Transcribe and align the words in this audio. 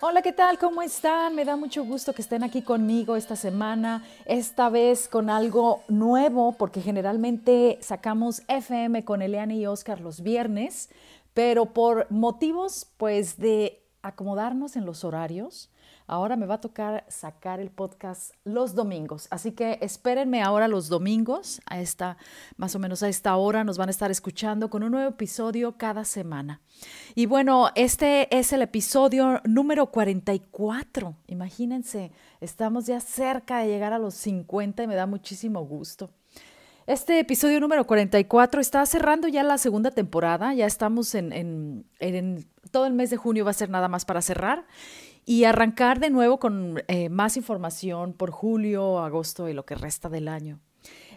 Hola, 0.00 0.22
¿qué 0.22 0.32
tal? 0.32 0.58
¿Cómo 0.58 0.80
están? 0.80 1.34
Me 1.34 1.44
da 1.44 1.56
mucho 1.56 1.84
gusto 1.84 2.12
que 2.12 2.22
estén 2.22 2.44
aquí 2.44 2.62
conmigo 2.62 3.16
esta 3.16 3.34
semana, 3.34 4.04
esta 4.26 4.68
vez 4.68 5.08
con 5.08 5.28
algo 5.28 5.82
nuevo, 5.88 6.52
porque 6.52 6.80
generalmente 6.80 7.78
sacamos 7.80 8.42
FM 8.46 9.04
con 9.04 9.22
Eliane 9.22 9.56
y 9.56 9.66
Oscar 9.66 10.00
los 10.00 10.22
viernes, 10.22 10.88
pero 11.34 11.66
por 11.66 12.08
motivos 12.12 12.86
pues 12.96 13.38
de 13.38 13.82
acomodarnos 14.08 14.76
en 14.76 14.84
los 14.84 15.04
horarios, 15.04 15.70
Ahora 16.10 16.36
me 16.36 16.46
va 16.46 16.54
a 16.54 16.60
tocar 16.62 17.04
sacar 17.08 17.60
el 17.60 17.70
podcast 17.70 18.32
los 18.42 18.74
domingos, 18.74 19.28
así 19.30 19.52
que 19.52 19.78
espérenme 19.82 20.42
ahora 20.42 20.66
los 20.66 20.88
domingos, 20.88 21.60
a 21.66 21.80
esta, 21.80 22.16
más 22.56 22.74
o 22.74 22.78
menos 22.78 23.02
a 23.02 23.10
esta 23.10 23.36
hora 23.36 23.62
nos 23.62 23.76
van 23.76 23.88
a 23.88 23.90
estar 23.90 24.10
escuchando 24.10 24.70
con 24.70 24.82
un 24.82 24.92
nuevo 24.92 25.10
episodio 25.10 25.76
cada 25.76 26.06
semana. 26.06 26.62
Y 27.14 27.26
bueno, 27.26 27.68
este 27.74 28.34
es 28.34 28.54
el 28.54 28.62
episodio 28.62 29.42
número 29.44 29.90
44. 29.90 31.14
Imagínense, 31.26 32.10
estamos 32.40 32.86
ya 32.86 33.00
cerca 33.00 33.58
de 33.58 33.68
llegar 33.68 33.92
a 33.92 33.98
los 33.98 34.14
50 34.14 34.84
y 34.84 34.86
me 34.86 34.94
da 34.94 35.04
muchísimo 35.04 35.60
gusto. 35.66 36.08
Este 36.88 37.20
episodio 37.20 37.60
número 37.60 37.86
44 37.86 38.62
está 38.62 38.86
cerrando 38.86 39.28
ya 39.28 39.42
la 39.42 39.58
segunda 39.58 39.90
temporada, 39.90 40.54
ya 40.54 40.64
estamos 40.64 41.14
en, 41.14 41.34
en, 42.00 42.46
todo 42.70 42.86
el 42.86 42.94
mes 42.94 43.10
de 43.10 43.18
junio 43.18 43.44
va 43.44 43.50
a 43.50 43.52
ser 43.52 43.68
nada 43.68 43.88
más 43.88 44.06
para 44.06 44.22
cerrar 44.22 44.66
y 45.26 45.44
arrancar 45.44 46.00
de 46.00 46.08
nuevo 46.08 46.38
con 46.38 46.82
eh, 46.88 47.10
más 47.10 47.36
información 47.36 48.14
por 48.14 48.30
julio, 48.30 49.00
agosto 49.00 49.50
y 49.50 49.52
lo 49.52 49.66
que 49.66 49.74
resta 49.74 50.08
del 50.08 50.28
año. 50.28 50.60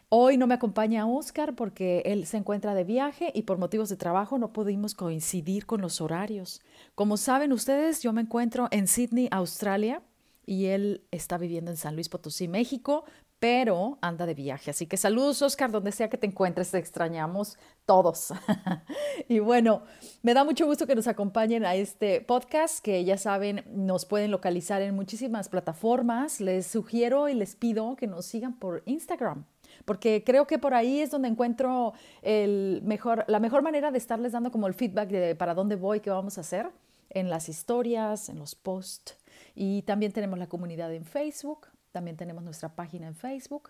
Hoy 0.10 0.36
no 0.36 0.46
me 0.46 0.56
acompaña 0.56 1.08
Oscar 1.08 1.56
porque 1.56 2.02
él 2.04 2.26
se 2.26 2.36
encuentra 2.36 2.76
de 2.76 2.84
viaje 2.84 3.32
y 3.34 3.44
por 3.44 3.58
motivos 3.58 3.88
de 3.88 3.96
trabajo 3.96 4.38
no 4.38 4.52
pudimos 4.52 4.94
coincidir 4.94 5.66
con 5.66 5.80
los 5.80 6.02
horarios. 6.02 6.60
Como 6.96 7.16
saben 7.16 7.54
ustedes, 7.54 8.04
yo 8.04 8.12
me 8.12 8.24
encuentro 8.24 8.68
en 8.72 8.88
Sydney, 8.90 9.30
Australia, 9.32 10.02
y 10.46 10.66
él 10.66 11.06
está 11.12 11.38
viviendo 11.38 11.72
en 11.72 11.78
San 11.78 11.96
Luis 11.96 12.10
Potosí, 12.10 12.50
México, 12.50 13.06
pero 13.42 13.98
anda 14.02 14.28
de 14.28 14.36
viaje. 14.36 14.70
Así 14.70 14.86
que 14.86 14.98
saludos, 14.98 15.42
Oscar, 15.42 15.72
donde 15.72 15.92
sea 15.92 16.12
que 16.12 16.18
te 16.20 16.28
encuentres, 16.28 16.70
te 16.70 16.78
extrañamos 16.78 17.58
todos. 17.88 18.32
y 19.28 19.40
bueno, 19.40 19.82
me 20.22 20.36
da 20.36 20.44
mucho 20.44 20.68
gusto 20.68 20.86
que 20.86 20.94
nos 20.94 21.08
acompañen 21.08 21.66
a 21.66 21.74
este 21.74 22.22
podcast, 22.22 22.86
que 22.86 23.04
ya 23.04 23.18
saben, 23.18 23.64
nos 23.72 24.06
pueden 24.06 24.30
localizar 24.30 24.84
en 24.84 24.94
muchísimas 24.94 25.50
plataformas. 25.50 26.40
Les 26.40 26.68
sugiero 26.68 27.30
y 27.30 27.34
les 27.34 27.56
pido 27.56 27.96
que 27.96 28.06
nos 28.06 28.28
sigan 28.28 28.60
por 28.60 28.84
Instagram. 28.86 29.46
Porque 29.86 30.24
creo 30.24 30.46
que 30.46 30.60
por 30.60 30.76
ahí 30.76 31.00
es 31.00 31.10
donde 31.10 31.28
encuentro 31.28 31.94
el 32.22 32.84
mejor, 32.84 33.26
la 33.28 33.40
mejor 33.40 33.64
manera 33.64 33.90
de 33.90 33.98
estarles 33.98 34.34
dando 34.34 34.52
como 34.52 34.68
el 34.68 34.76
feedback 34.76 35.10
de 35.10 35.36
para 35.36 35.56
dónde 35.56 35.78
voy, 35.78 36.00
qué 36.00 36.12
vamos 36.12 36.38
a 36.38 36.42
hacer, 36.42 36.70
en 37.10 37.32
las 37.32 37.50
historias, 37.50 38.30
en 38.30 38.38
los 38.38 38.54
posts. 38.54 39.18
Y 39.56 39.82
también 39.82 40.12
tenemos 40.12 40.38
la 40.38 40.46
comunidad 40.46 40.94
en 40.94 41.06
Facebook 41.06 41.71
también 41.92 42.18
tenemos 42.18 42.44
nuestra 42.44 42.70
página 42.76 43.08
en 43.08 43.16
Facebook 43.16 43.70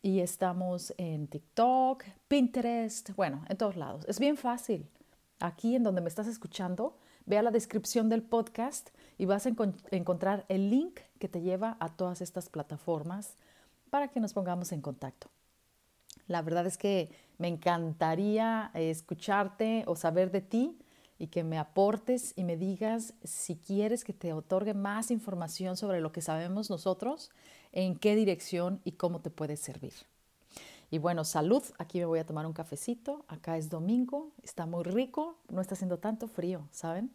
y 0.00 0.20
estamos 0.20 0.94
en 0.96 1.26
TikTok, 1.26 2.04
Pinterest, 2.28 3.10
bueno, 3.16 3.44
en 3.48 3.56
todos 3.56 3.76
lados. 3.76 4.04
Es 4.08 4.20
bien 4.20 4.36
fácil. 4.36 4.88
Aquí 5.40 5.74
en 5.74 5.82
donde 5.82 6.00
me 6.00 6.08
estás 6.08 6.26
escuchando, 6.26 6.96
vea 7.26 7.42
la 7.42 7.50
descripción 7.50 8.08
del 8.08 8.22
podcast 8.22 8.90
y 9.18 9.26
vas 9.26 9.46
a 9.46 9.50
encontrar 9.90 10.44
el 10.48 10.70
link 10.70 11.00
que 11.18 11.28
te 11.28 11.40
lleva 11.40 11.76
a 11.80 11.88
todas 11.88 12.20
estas 12.20 12.48
plataformas 12.48 13.36
para 13.90 14.08
que 14.08 14.20
nos 14.20 14.32
pongamos 14.32 14.72
en 14.72 14.80
contacto. 14.80 15.28
La 16.26 16.42
verdad 16.42 16.66
es 16.66 16.78
que 16.78 17.10
me 17.38 17.48
encantaría 17.48 18.70
escucharte 18.74 19.84
o 19.86 19.96
saber 19.96 20.30
de 20.30 20.42
ti 20.42 20.78
y 21.18 21.28
que 21.28 21.44
me 21.44 21.58
aportes 21.58 22.32
y 22.36 22.44
me 22.44 22.56
digas 22.56 23.14
si 23.24 23.56
quieres 23.56 24.04
que 24.04 24.12
te 24.12 24.32
otorgue 24.32 24.74
más 24.74 25.10
información 25.10 25.76
sobre 25.76 26.00
lo 26.00 26.12
que 26.12 26.22
sabemos 26.22 26.70
nosotros, 26.70 27.30
en 27.72 27.96
qué 27.96 28.14
dirección 28.14 28.80
y 28.84 28.92
cómo 28.92 29.20
te 29.20 29.30
puede 29.30 29.56
servir. 29.56 29.92
Y 30.90 30.98
bueno, 30.98 31.24
salud, 31.24 31.62
aquí 31.78 31.98
me 31.98 32.06
voy 32.06 32.18
a 32.18 32.26
tomar 32.26 32.46
un 32.46 32.54
cafecito, 32.54 33.24
acá 33.28 33.58
es 33.58 33.68
domingo, 33.68 34.32
está 34.42 34.64
muy 34.64 34.84
rico, 34.84 35.36
no 35.50 35.60
está 35.60 35.74
haciendo 35.74 35.98
tanto 35.98 36.28
frío, 36.28 36.66
¿saben? 36.70 37.10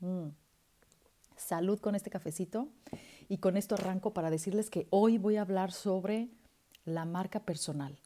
Mm. 0.00 0.28
Salud 1.36 1.78
con 1.80 1.94
este 1.94 2.10
cafecito 2.10 2.68
y 3.28 3.38
con 3.38 3.56
esto 3.56 3.74
arranco 3.74 4.12
para 4.12 4.30
decirles 4.30 4.70
que 4.70 4.86
hoy 4.90 5.18
voy 5.18 5.36
a 5.36 5.42
hablar 5.42 5.72
sobre 5.72 6.28
la 6.84 7.04
marca 7.04 7.40
personal. 7.40 7.99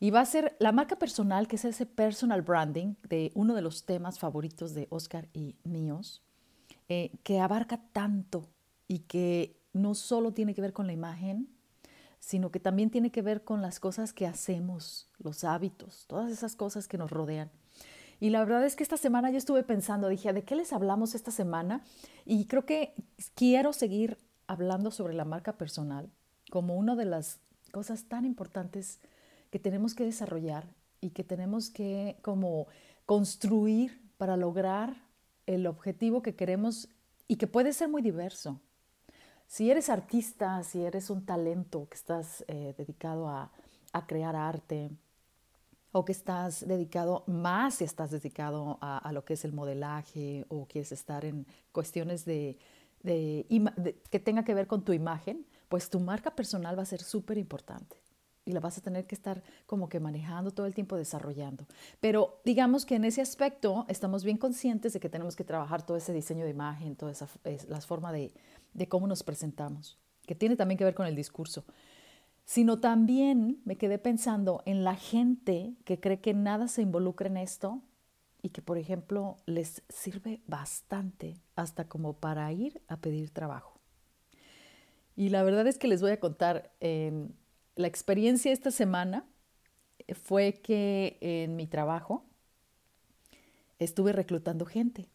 Y 0.00 0.10
va 0.10 0.20
a 0.20 0.26
ser 0.26 0.56
la 0.60 0.72
marca 0.72 0.96
personal, 0.96 1.48
que 1.48 1.56
es 1.56 1.64
ese 1.64 1.86
personal 1.86 2.42
branding 2.42 2.94
de 3.08 3.32
uno 3.34 3.54
de 3.54 3.62
los 3.62 3.84
temas 3.84 4.18
favoritos 4.18 4.74
de 4.74 4.86
Oscar 4.90 5.28
y 5.32 5.56
míos, 5.64 6.22
eh, 6.88 7.10
que 7.24 7.40
abarca 7.40 7.80
tanto 7.92 8.48
y 8.86 9.00
que 9.00 9.60
no 9.72 9.94
solo 9.94 10.32
tiene 10.32 10.54
que 10.54 10.62
ver 10.62 10.72
con 10.72 10.86
la 10.86 10.92
imagen, 10.92 11.48
sino 12.20 12.50
que 12.50 12.60
también 12.60 12.90
tiene 12.90 13.10
que 13.10 13.22
ver 13.22 13.44
con 13.44 13.60
las 13.60 13.80
cosas 13.80 14.12
que 14.12 14.26
hacemos, 14.26 15.08
los 15.18 15.44
hábitos, 15.44 16.04
todas 16.06 16.30
esas 16.30 16.56
cosas 16.56 16.88
que 16.88 16.98
nos 16.98 17.10
rodean. 17.10 17.50
Y 18.20 18.30
la 18.30 18.40
verdad 18.40 18.64
es 18.64 18.74
que 18.74 18.82
esta 18.82 18.96
semana 18.96 19.30
yo 19.30 19.38
estuve 19.38 19.62
pensando, 19.62 20.08
dije, 20.08 20.32
¿de 20.32 20.42
qué 20.42 20.56
les 20.56 20.72
hablamos 20.72 21.14
esta 21.14 21.30
semana? 21.30 21.84
Y 22.24 22.46
creo 22.46 22.66
que 22.66 22.94
quiero 23.34 23.72
seguir 23.72 24.18
hablando 24.46 24.90
sobre 24.90 25.14
la 25.14 25.24
marca 25.24 25.56
personal 25.56 26.10
como 26.50 26.76
una 26.76 26.96
de 26.96 27.04
las 27.04 27.40
cosas 27.70 28.04
tan 28.04 28.24
importantes 28.24 29.00
que 29.50 29.58
tenemos 29.58 29.94
que 29.94 30.04
desarrollar 30.04 30.68
y 31.00 31.10
que 31.10 31.24
tenemos 31.24 31.70
que 31.70 32.18
como 32.22 32.66
construir 33.06 34.00
para 34.16 34.36
lograr 34.36 34.96
el 35.46 35.66
objetivo 35.66 36.22
que 36.22 36.34
queremos 36.34 36.88
y 37.26 37.36
que 37.36 37.46
puede 37.46 37.72
ser 37.72 37.88
muy 37.88 38.02
diverso. 38.02 38.60
Si 39.46 39.70
eres 39.70 39.88
artista, 39.88 40.62
si 40.62 40.82
eres 40.82 41.08
un 41.08 41.24
talento 41.24 41.88
que 41.88 41.96
estás 41.96 42.44
eh, 42.48 42.74
dedicado 42.76 43.28
a, 43.28 43.50
crear 44.06 44.36
arte, 44.36 44.90
o 45.90 46.04
que 46.04 46.12
estás 46.12 46.68
dedicado 46.68 47.24
más 47.26 47.76
si 47.76 47.84
estás 47.84 48.12
dedicado 48.12 48.78
a, 48.80 49.10
lo 49.12 49.24
que 49.24 49.34
es 49.34 49.44
el 49.44 49.52
modelaje 49.52 50.44
o 50.48 50.66
quieres 50.66 50.92
estar 50.92 51.24
en 51.24 51.46
cuestiones 51.72 52.24
de, 52.24 52.58
que 53.02 54.20
tenga 54.20 54.44
que 54.44 54.54
ver 54.54 54.68
con 54.68 54.84
tu 54.84 54.92
imagen, 54.92 55.46
pues 55.68 55.90
tu 55.90 55.98
marca 55.98 56.30
personal 56.36 56.78
va 56.78 56.82
a 56.82 56.86
ser 56.86 57.02
súper 57.02 57.38
importante 57.38 57.96
y 58.48 58.52
la 58.52 58.60
vas 58.60 58.78
a 58.78 58.80
tener 58.80 59.06
que 59.06 59.14
estar 59.14 59.42
como 59.66 59.90
que 59.90 60.00
manejando 60.00 60.50
todo 60.52 60.64
el 60.64 60.74
tiempo, 60.74 60.96
desarrollando. 60.96 61.66
Pero 62.00 62.40
digamos 62.46 62.86
que 62.86 62.94
en 62.94 63.04
ese 63.04 63.20
aspecto 63.20 63.84
estamos 63.88 64.24
bien 64.24 64.38
conscientes 64.38 64.94
de 64.94 65.00
que 65.00 65.10
tenemos 65.10 65.36
que 65.36 65.44
trabajar 65.44 65.84
todo 65.84 65.98
ese 65.98 66.14
diseño 66.14 66.44
de 66.44 66.50
imagen, 66.50 66.96
toda 66.96 67.12
esa 67.12 67.28
la 67.68 67.80
forma 67.82 68.10
de, 68.10 68.32
de 68.72 68.88
cómo 68.88 69.06
nos 69.06 69.22
presentamos, 69.22 69.98
que 70.26 70.34
tiene 70.34 70.56
también 70.56 70.78
que 70.78 70.84
ver 70.84 70.94
con 70.94 71.06
el 71.06 71.14
discurso. 71.14 71.66
Sino 72.46 72.80
también 72.80 73.60
me 73.66 73.76
quedé 73.76 73.98
pensando 73.98 74.62
en 74.64 74.82
la 74.82 74.94
gente 74.94 75.74
que 75.84 76.00
cree 76.00 76.20
que 76.20 76.32
nada 76.32 76.68
se 76.68 76.80
involucra 76.80 77.28
en 77.28 77.36
esto 77.36 77.82
y 78.40 78.48
que, 78.48 78.62
por 78.62 78.78
ejemplo, 78.78 79.36
les 79.44 79.82
sirve 79.90 80.40
bastante 80.46 81.36
hasta 81.54 81.86
como 81.86 82.14
para 82.14 82.50
ir 82.50 82.80
a 82.88 82.96
pedir 82.96 83.28
trabajo. 83.28 83.78
Y 85.16 85.28
la 85.28 85.42
verdad 85.42 85.66
es 85.66 85.76
que 85.76 85.88
les 85.88 86.00
voy 86.00 86.12
a 86.12 86.20
contar, 86.20 86.70
la 87.78 87.86
experiencia 87.86 88.50
esta 88.50 88.72
semana 88.72 89.24
fue 90.24 90.54
que 90.54 91.16
en 91.20 91.54
mi 91.54 91.68
trabajo 91.68 92.24
estuve 93.78 94.12
reclutando 94.12 94.66
gente. 94.66 95.08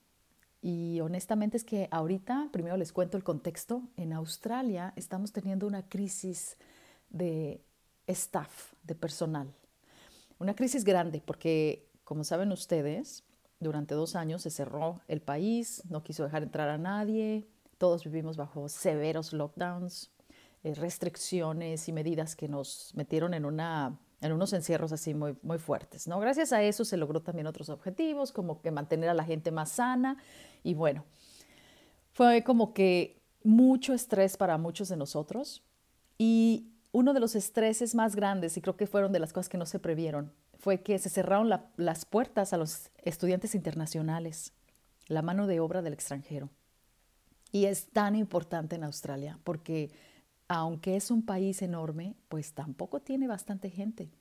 Y 0.62 1.02
honestamente 1.02 1.58
es 1.58 1.66
que 1.66 1.90
ahorita, 1.92 2.48
primero 2.54 2.78
les 2.78 2.94
cuento 2.94 3.18
el 3.18 3.24
contexto, 3.26 3.84
en 3.98 4.14
Australia 4.14 4.94
estamos 4.96 5.34
teniendo 5.34 5.68
una 5.68 5.90
crisis 5.90 6.56
de 7.10 7.62
staff, 8.08 8.72
de 8.84 8.96
personal. 8.96 9.54
Una 10.40 10.56
crisis 10.56 10.86
grande 10.86 11.22
porque, 11.24 11.90
como 12.06 12.24
saben 12.24 12.50
ustedes, 12.54 13.26
durante 13.60 13.94
dos 13.94 14.16
años 14.16 14.42
se 14.44 14.52
cerró 14.52 15.02
el 15.10 15.20
país, 15.20 15.84
no 15.90 16.02
quiso 16.02 16.24
dejar 16.24 16.44
entrar 16.44 16.70
a 16.70 16.78
nadie, 16.78 17.46
todos 17.78 18.06
vivimos 18.06 18.38
bajo 18.38 18.70
severos 18.70 19.34
lockdowns, 19.34 20.06
eh, 20.06 20.13
restricciones 20.64 21.88
y 21.90 21.94
medidas 21.94 22.36
que 22.36 22.48
nos 22.48 22.94
metieron 22.96 23.34
en, 23.34 23.46
una, 23.46 24.00
en 24.22 24.32
unos 24.32 24.54
encierros 24.54 24.92
así 24.92 25.14
muy, 25.14 25.36
muy 25.42 25.58
fuertes. 25.58 26.08
¿no? 26.08 26.20
Gracias 26.20 26.54
a 26.54 26.64
eso 26.64 26.86
se 26.86 26.98
logró 26.98 27.22
también 27.22 27.48
otros 27.48 27.70
objetivos, 27.70 28.32
como 28.32 28.62
que 28.62 28.72
mantener 28.72 29.10
a 29.10 29.14
la 29.14 29.26
gente 29.26 29.52
más 29.52 29.72
sana 29.72 30.18
y 30.64 30.74
bueno, 30.74 31.04
fue 32.14 32.44
como 32.44 32.74
que 32.74 33.22
mucho 33.44 33.94
estrés 33.94 34.38
para 34.38 34.58
muchos 34.58 34.88
de 34.88 34.96
nosotros 34.96 35.64
y 36.18 36.70
uno 36.94 37.14
de 37.14 37.20
los 37.20 37.36
estreses 37.36 37.96
más 37.96 38.16
grandes, 38.16 38.56
y 38.56 38.62
creo 38.62 38.78
que 38.78 38.88
fueron 38.88 39.12
de 39.12 39.20
las 39.20 39.34
cosas 39.34 39.50
que 39.50 39.58
no 39.58 39.66
se 39.66 39.80
previeron, 39.80 40.32
fue 40.60 40.82
que 40.82 41.00
se 41.00 41.10
cerraron 41.10 41.50
las 41.76 42.06
puertas 42.06 42.54
a 42.54 42.58
los 42.58 42.92
estudiantes 43.04 43.56
internacionales, 43.56 44.54
la 45.08 45.24
mano 45.24 45.48
de 45.48 45.60
obra 45.60 45.82
del 45.82 45.94
extranjero. 45.94 46.50
Y 47.52 47.66
es 47.66 47.88
tan 47.88 48.16
importante 48.16 48.76
en 48.76 48.84
Australia 48.84 49.40
porque 49.44 49.92
aunque 50.48 50.96
es 50.96 51.12
un 51.12 51.26
país 51.26 51.62
enorme, 51.62 52.16
pues 52.30 52.54
tampoco 52.54 53.00
tiene 53.00 53.28
bastante 53.28 53.70
gente. 53.70 54.12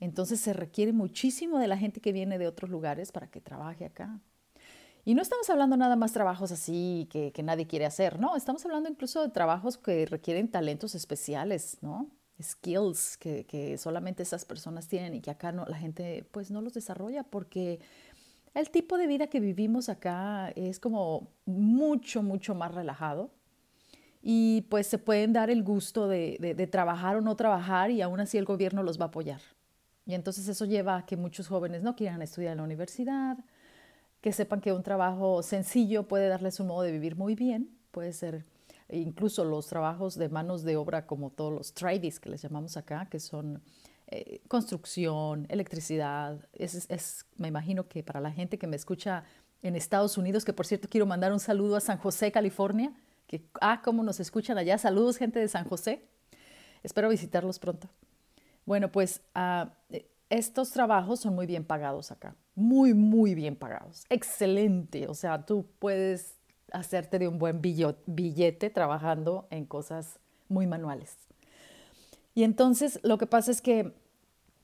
Entonces 0.00 0.40
se 0.40 0.52
requiere 0.52 0.92
muchísimo 0.92 1.58
de 1.58 1.68
la 1.68 1.76
gente 1.76 2.00
que 2.00 2.12
viene 2.12 2.38
de 2.38 2.46
otros 2.46 2.70
lugares 2.70 3.12
para 3.12 3.30
que 3.30 3.40
trabaje 3.40 3.84
acá. 3.84 4.20
Y 5.04 5.14
no 5.14 5.22
estamos 5.22 5.48
hablando 5.50 5.76
nada 5.76 5.96
más 5.96 6.12
trabajos 6.12 6.52
así 6.52 7.08
que, 7.10 7.32
que 7.32 7.42
nadie 7.42 7.66
quiere 7.66 7.86
hacer, 7.86 8.18
no, 8.20 8.36
estamos 8.36 8.64
hablando 8.64 8.88
incluso 8.88 9.22
de 9.22 9.30
trabajos 9.30 9.78
que 9.78 10.06
requieren 10.06 10.48
talentos 10.50 10.94
especiales, 10.94 11.78
¿no? 11.80 12.10
skills 12.42 13.16
que, 13.18 13.44
que, 13.44 13.76
solamente 13.78 14.22
esas 14.22 14.44
personas 14.44 14.88
tienen 14.88 15.14
y 15.14 15.20
que 15.20 15.30
acá 15.30 15.52
no, 15.52 15.66
la 15.66 15.76
gente 15.76 16.26
pues 16.30 16.50
no 16.50 16.60
los 16.62 16.72
desarrolla 16.72 17.22
porque 17.22 17.80
el 18.54 18.70
tipo 18.70 18.96
de 18.98 19.06
vida 19.06 19.28
que 19.28 19.40
vivimos 19.40 19.88
acá 19.88 20.50
es 20.56 20.80
como 20.80 21.28
mucho, 21.44 22.22
mucho 22.22 22.54
más 22.54 22.74
relajado 22.74 23.30
y 24.22 24.62
pues 24.62 24.86
se 24.86 24.98
pueden 24.98 25.32
dar 25.32 25.50
el 25.50 25.62
gusto 25.62 26.06
de, 26.06 26.36
de, 26.40 26.66
trabajar 26.66 27.16
o 27.16 27.20
no 27.20 27.36
trabajar 27.36 27.90
y 27.90 28.02
aún 28.02 28.20
así 28.20 28.36
el 28.36 28.44
gobierno 28.44 28.82
los 28.82 29.00
va 29.00 29.04
a 29.04 29.08
apoyar. 29.08 29.40
Y 30.04 30.14
entonces 30.14 30.46
eso 30.48 30.64
lleva 30.64 30.96
a 30.96 31.06
que 31.06 31.16
muchos 31.16 31.48
jóvenes 31.48 31.82
no 31.82 31.96
quieran 31.96 32.20
estudiar 32.20 32.52
en 32.52 32.58
la 32.58 32.64
universidad, 32.64 33.38
que 34.20 34.32
sepan 34.32 34.60
que 34.60 34.72
un 34.72 34.82
trabajo 34.82 35.42
sencillo 35.42 36.06
puede 36.06 36.28
darles 36.28 36.60
un 36.60 36.66
modo 36.66 36.82
de 36.82 36.92
vivir 36.92 37.16
muy 37.16 37.34
bien, 37.34 37.70
puede 37.90 38.12
ser 38.12 38.44
incluso 38.90 39.44
los 39.44 39.66
trabajos 39.68 40.16
de 40.16 40.28
manos 40.28 40.64
de 40.64 40.76
obra 40.76 41.06
como 41.06 41.30
todos 41.30 41.52
los 41.52 41.72
tradies 41.72 42.20
que 42.20 42.28
les 42.28 42.42
llamamos 42.42 42.76
acá, 42.76 43.06
que 43.10 43.20
son 43.20 43.62
eh, 44.08 44.40
construcción, 44.48 45.46
electricidad. 45.48 46.46
Es, 46.52 46.90
es, 46.90 47.26
me 47.36 47.48
imagino 47.48 47.88
que 47.88 48.02
para 48.02 48.20
la 48.20 48.32
gente 48.32 48.58
que 48.58 48.66
me 48.66 48.76
escucha 48.76 49.24
en 49.62 49.76
Estados 49.76 50.18
Unidos, 50.18 50.44
que 50.44 50.52
por 50.52 50.66
cierto 50.66 50.88
quiero 50.90 51.06
mandar 51.06 51.32
un 51.32 51.40
saludo 51.40 51.76
a 51.76 51.80
San 51.80 51.98
José, 51.98 52.32
California, 52.32 52.92
ah, 53.60 53.80
cómo 53.84 54.02
nos 54.02 54.20
escuchan 54.20 54.58
allá. 54.58 54.78
Saludos 54.78 55.16
gente 55.16 55.38
de 55.38 55.48
San 55.48 55.68
José. 55.68 56.08
Espero 56.82 57.08
visitarlos 57.08 57.58
pronto. 57.58 57.88
Bueno, 58.66 58.90
pues 58.90 59.20
uh, 59.34 59.68
estos 60.28 60.70
trabajos 60.70 61.20
son 61.20 61.34
muy 61.34 61.46
bien 61.46 61.64
pagados 61.64 62.10
acá, 62.10 62.36
muy, 62.54 62.94
muy 62.94 63.34
bien 63.34 63.56
pagados. 63.56 64.04
Excelente. 64.08 65.08
O 65.08 65.14
sea, 65.14 65.44
tú 65.44 65.66
puedes 65.78 66.36
hacerte 66.72 67.18
de 67.18 67.28
un 67.28 67.38
buen 67.38 67.60
billete 67.60 68.70
trabajando 68.70 69.48
en 69.50 69.66
cosas 69.66 70.20
muy 70.48 70.66
manuales. 70.66 71.16
Y 72.34 72.44
entonces 72.44 73.00
lo 73.02 73.18
que 73.18 73.26
pasa 73.26 73.50
es 73.50 73.60
que 73.60 73.92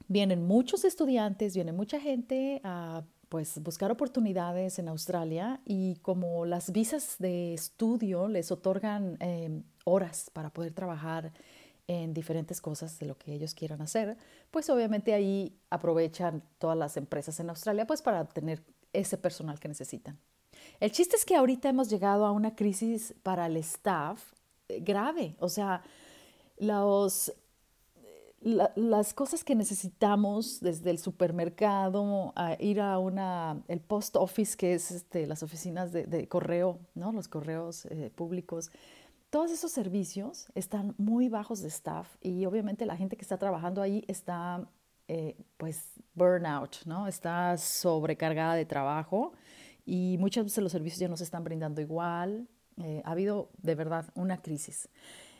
vienen 0.08 0.46
muchos 0.46 0.84
estudiantes, 0.84 1.54
viene 1.54 1.72
mucha 1.72 2.00
gente 2.00 2.60
a 2.62 3.02
pues 3.28 3.60
buscar 3.62 3.90
oportunidades 3.90 4.78
en 4.78 4.88
Australia 4.88 5.60
y 5.64 5.96
como 5.96 6.46
las 6.46 6.70
visas 6.70 7.16
de 7.18 7.54
estudio 7.54 8.28
les 8.28 8.52
otorgan 8.52 9.16
eh, 9.20 9.62
horas 9.84 10.30
para 10.32 10.50
poder 10.50 10.72
trabajar 10.72 11.32
en 11.88 12.14
diferentes 12.14 12.60
cosas 12.60 12.98
de 12.98 13.06
lo 13.06 13.16
que 13.16 13.32
ellos 13.32 13.54
quieran 13.54 13.80
hacer, 13.80 14.16
pues 14.50 14.68
obviamente 14.70 15.14
ahí 15.14 15.56
aprovechan 15.70 16.42
todas 16.58 16.76
las 16.76 16.96
empresas 16.96 17.38
en 17.40 17.50
Australia 17.50 17.86
pues 17.86 18.02
para 18.02 18.24
tener 18.24 18.62
ese 18.92 19.18
personal 19.18 19.60
que 19.60 19.68
necesitan. 19.68 20.18
El 20.80 20.90
chiste 20.90 21.16
es 21.16 21.24
que 21.24 21.36
ahorita 21.36 21.68
hemos 21.68 21.88
llegado 21.88 22.26
a 22.26 22.32
una 22.32 22.54
crisis 22.54 23.14
para 23.22 23.46
el 23.46 23.56
staff 23.58 24.32
eh, 24.68 24.80
grave, 24.80 25.36
o 25.38 25.48
sea, 25.48 25.82
los, 26.58 27.32
las 28.40 29.14
cosas 29.14 29.42
que 29.42 29.54
necesitamos 29.54 30.60
desde 30.60 30.90
el 30.90 30.98
supermercado 30.98 32.32
a 32.36 32.56
ir 32.60 32.80
a 32.80 32.98
una, 32.98 33.62
el 33.66 33.80
post 33.80 34.16
office, 34.16 34.56
que 34.56 34.74
es 34.74 34.90
este, 34.90 35.26
las 35.26 35.42
oficinas 35.42 35.92
de, 35.92 36.28
correo, 36.28 36.78
¿no? 36.94 37.12
los 37.12 37.28
correos 37.28 37.86
eh, 37.86 38.10
públicos, 38.14 38.70
todos 39.30 39.50
esos 39.50 39.72
servicios 39.72 40.46
están 40.54 40.94
muy 40.98 41.28
bajos 41.28 41.60
de 41.60 41.68
staff 41.68 42.16
y 42.22 42.46
obviamente 42.46 42.86
la 42.86 42.96
gente 42.96 43.16
que 43.16 43.22
está 43.22 43.38
trabajando 43.38 43.82
ahí 43.82 44.04
está 44.06 44.68
eh, 45.08 45.36
pues 45.56 45.92
burnout, 46.14 46.84
¿no? 46.84 47.08
está 47.08 47.56
sobrecargada 47.58 48.54
de 48.54 48.64
trabajo 48.64 49.32
y 49.84 50.16
muchas 50.18 50.44
veces 50.44 50.62
los 50.62 50.72
servicios 50.72 51.00
ya 51.00 51.08
no 51.08 51.16
se 51.16 51.24
están 51.24 51.44
brindando 51.44 51.80
igual. 51.80 52.48
Eh, 52.82 53.02
ha 53.04 53.12
habido 53.12 53.48
de 53.58 53.74
verdad 53.74 54.06
una 54.14 54.42
crisis. 54.42 54.88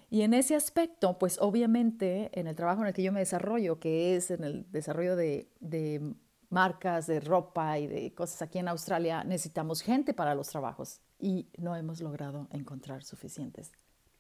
Y 0.09 0.23
en 0.23 0.35
ese 0.35 0.55
aspecto, 0.55 1.19
pues 1.19 1.39
obviamente 1.41 2.31
en 2.39 2.47
el 2.47 2.55
trabajo 2.55 2.83
en 2.83 2.89
el 2.89 2.95
que 2.95 3.03
yo 3.03 3.13
me 3.13 3.21
desarrollo, 3.21 3.81
que 3.81 4.17
es 4.17 4.31
en 4.31 4.45
el 4.45 4.71
desarrollo 4.71 5.17
de, 5.17 5.51
de 5.61 6.15
marcas, 6.49 7.07
de 7.07 7.21
ropa 7.21 7.79
y 7.79 7.87
de 7.87 8.15
cosas 8.15 8.43
aquí 8.43 8.59
en 8.59 8.69
Australia, 8.69 9.25
necesitamos 9.25 9.81
gente 9.81 10.15
para 10.15 10.35
los 10.35 10.49
trabajos 10.49 11.01
y 11.19 11.49
no 11.59 11.75
hemos 11.75 12.01
logrado 12.01 12.49
encontrar 12.53 13.03
suficientes 13.03 13.73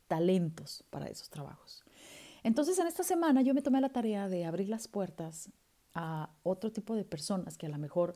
talentos 0.08 0.84
para 0.90 1.06
esos 1.06 1.30
trabajos. 1.30 1.84
Entonces 2.42 2.78
en 2.78 2.86
esta 2.86 3.02
semana 3.02 3.42
yo 3.42 3.54
me 3.54 3.62
tomé 3.62 3.80
la 3.80 3.88
tarea 3.88 4.28
de 4.28 4.44
abrir 4.44 4.68
las 4.68 4.88
puertas 4.88 5.50
a 5.94 6.30
otro 6.42 6.70
tipo 6.72 6.94
de 6.94 7.04
personas 7.04 7.56
que 7.56 7.66
a 7.66 7.70
lo 7.70 7.78
mejor 7.78 8.14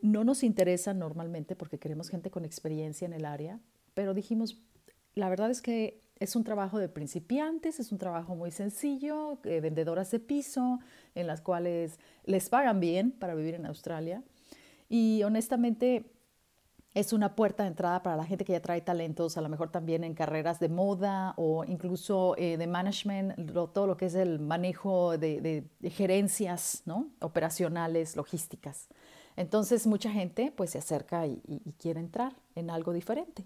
no 0.00 0.24
nos 0.24 0.42
interesa 0.42 0.94
normalmente 0.94 1.56
porque 1.56 1.78
queremos 1.78 2.08
gente 2.08 2.30
con 2.30 2.44
experiencia 2.44 3.06
en 3.06 3.12
el 3.12 3.24
área, 3.24 3.60
pero 3.94 4.14
dijimos, 4.14 4.58
la 5.14 5.28
verdad 5.28 5.50
es 5.50 5.60
que 5.60 6.00
es 6.22 6.36
un 6.36 6.44
trabajo 6.44 6.78
de 6.78 6.88
principiantes, 6.88 7.80
es 7.80 7.92
un 7.92 7.98
trabajo 7.98 8.34
muy 8.34 8.50
sencillo, 8.50 9.38
eh, 9.44 9.60
vendedoras 9.60 10.10
de 10.10 10.20
piso, 10.20 10.80
en 11.14 11.26
las 11.26 11.40
cuales 11.40 11.98
les 12.24 12.48
pagan 12.48 12.80
bien 12.80 13.12
para 13.12 13.34
vivir 13.34 13.54
en 13.54 13.66
Australia. 13.66 14.22
Y 14.88 15.22
honestamente 15.24 16.04
es 16.94 17.12
una 17.12 17.34
puerta 17.34 17.62
de 17.62 17.70
entrada 17.70 18.02
para 18.02 18.16
la 18.16 18.24
gente 18.24 18.44
que 18.44 18.52
ya 18.52 18.60
trae 18.60 18.82
talentos, 18.82 19.38
a 19.38 19.40
lo 19.40 19.48
mejor 19.48 19.70
también 19.70 20.04
en 20.04 20.14
carreras 20.14 20.60
de 20.60 20.68
moda 20.68 21.32
o 21.36 21.64
incluso 21.64 22.34
eh, 22.36 22.56
de 22.56 22.66
management, 22.66 23.52
todo 23.72 23.86
lo 23.86 23.96
que 23.96 24.06
es 24.06 24.14
el 24.14 24.38
manejo 24.38 25.16
de 25.16 25.64
gerencias 25.82 26.82
¿no? 26.84 27.08
operacionales, 27.20 28.14
logísticas. 28.14 28.88
Entonces 29.36 29.86
mucha 29.86 30.10
gente 30.10 30.52
pues 30.54 30.70
se 30.70 30.78
acerca 30.78 31.26
y, 31.26 31.40
quiere 31.78 32.00
entrar 32.00 32.34
en 32.54 32.70
algo 32.70 32.92
diferente. 32.92 33.44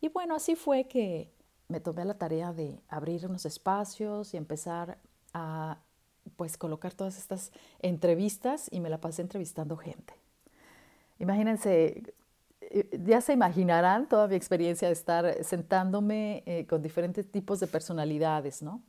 Y 0.00 0.08
bueno, 0.08 0.34
así 0.36 0.56
fue 0.56 0.84
que 0.84 1.30
me 1.68 1.80
tomé 1.80 2.04
la 2.04 2.14
tarea 2.14 2.52
de 2.52 2.80
abrir 2.88 3.26
unos 3.26 3.44
espacios 3.44 4.34
y 4.34 4.36
empezar 4.36 4.98
a 5.32 5.78
pues 6.36 6.56
colocar 6.56 6.92
todas 6.94 7.18
estas 7.18 7.52
entrevistas 7.80 8.68
y 8.70 8.80
me 8.80 8.90
la 8.90 9.00
pasé 9.00 9.22
entrevistando 9.22 9.76
gente. 9.76 10.14
Imagínense, 11.18 12.02
eh, 12.60 13.00
ya 13.04 13.20
se 13.20 13.32
imaginarán 13.32 14.08
toda 14.08 14.28
mi 14.28 14.34
experiencia 14.34 14.88
de 14.88 14.94
estar 14.94 15.44
sentándome 15.44 16.42
eh, 16.46 16.66
con 16.66 16.82
diferentes 16.82 17.30
tipos 17.30 17.60
de 17.60 17.66
personalidades, 17.66 18.62
¿no? 18.62 18.82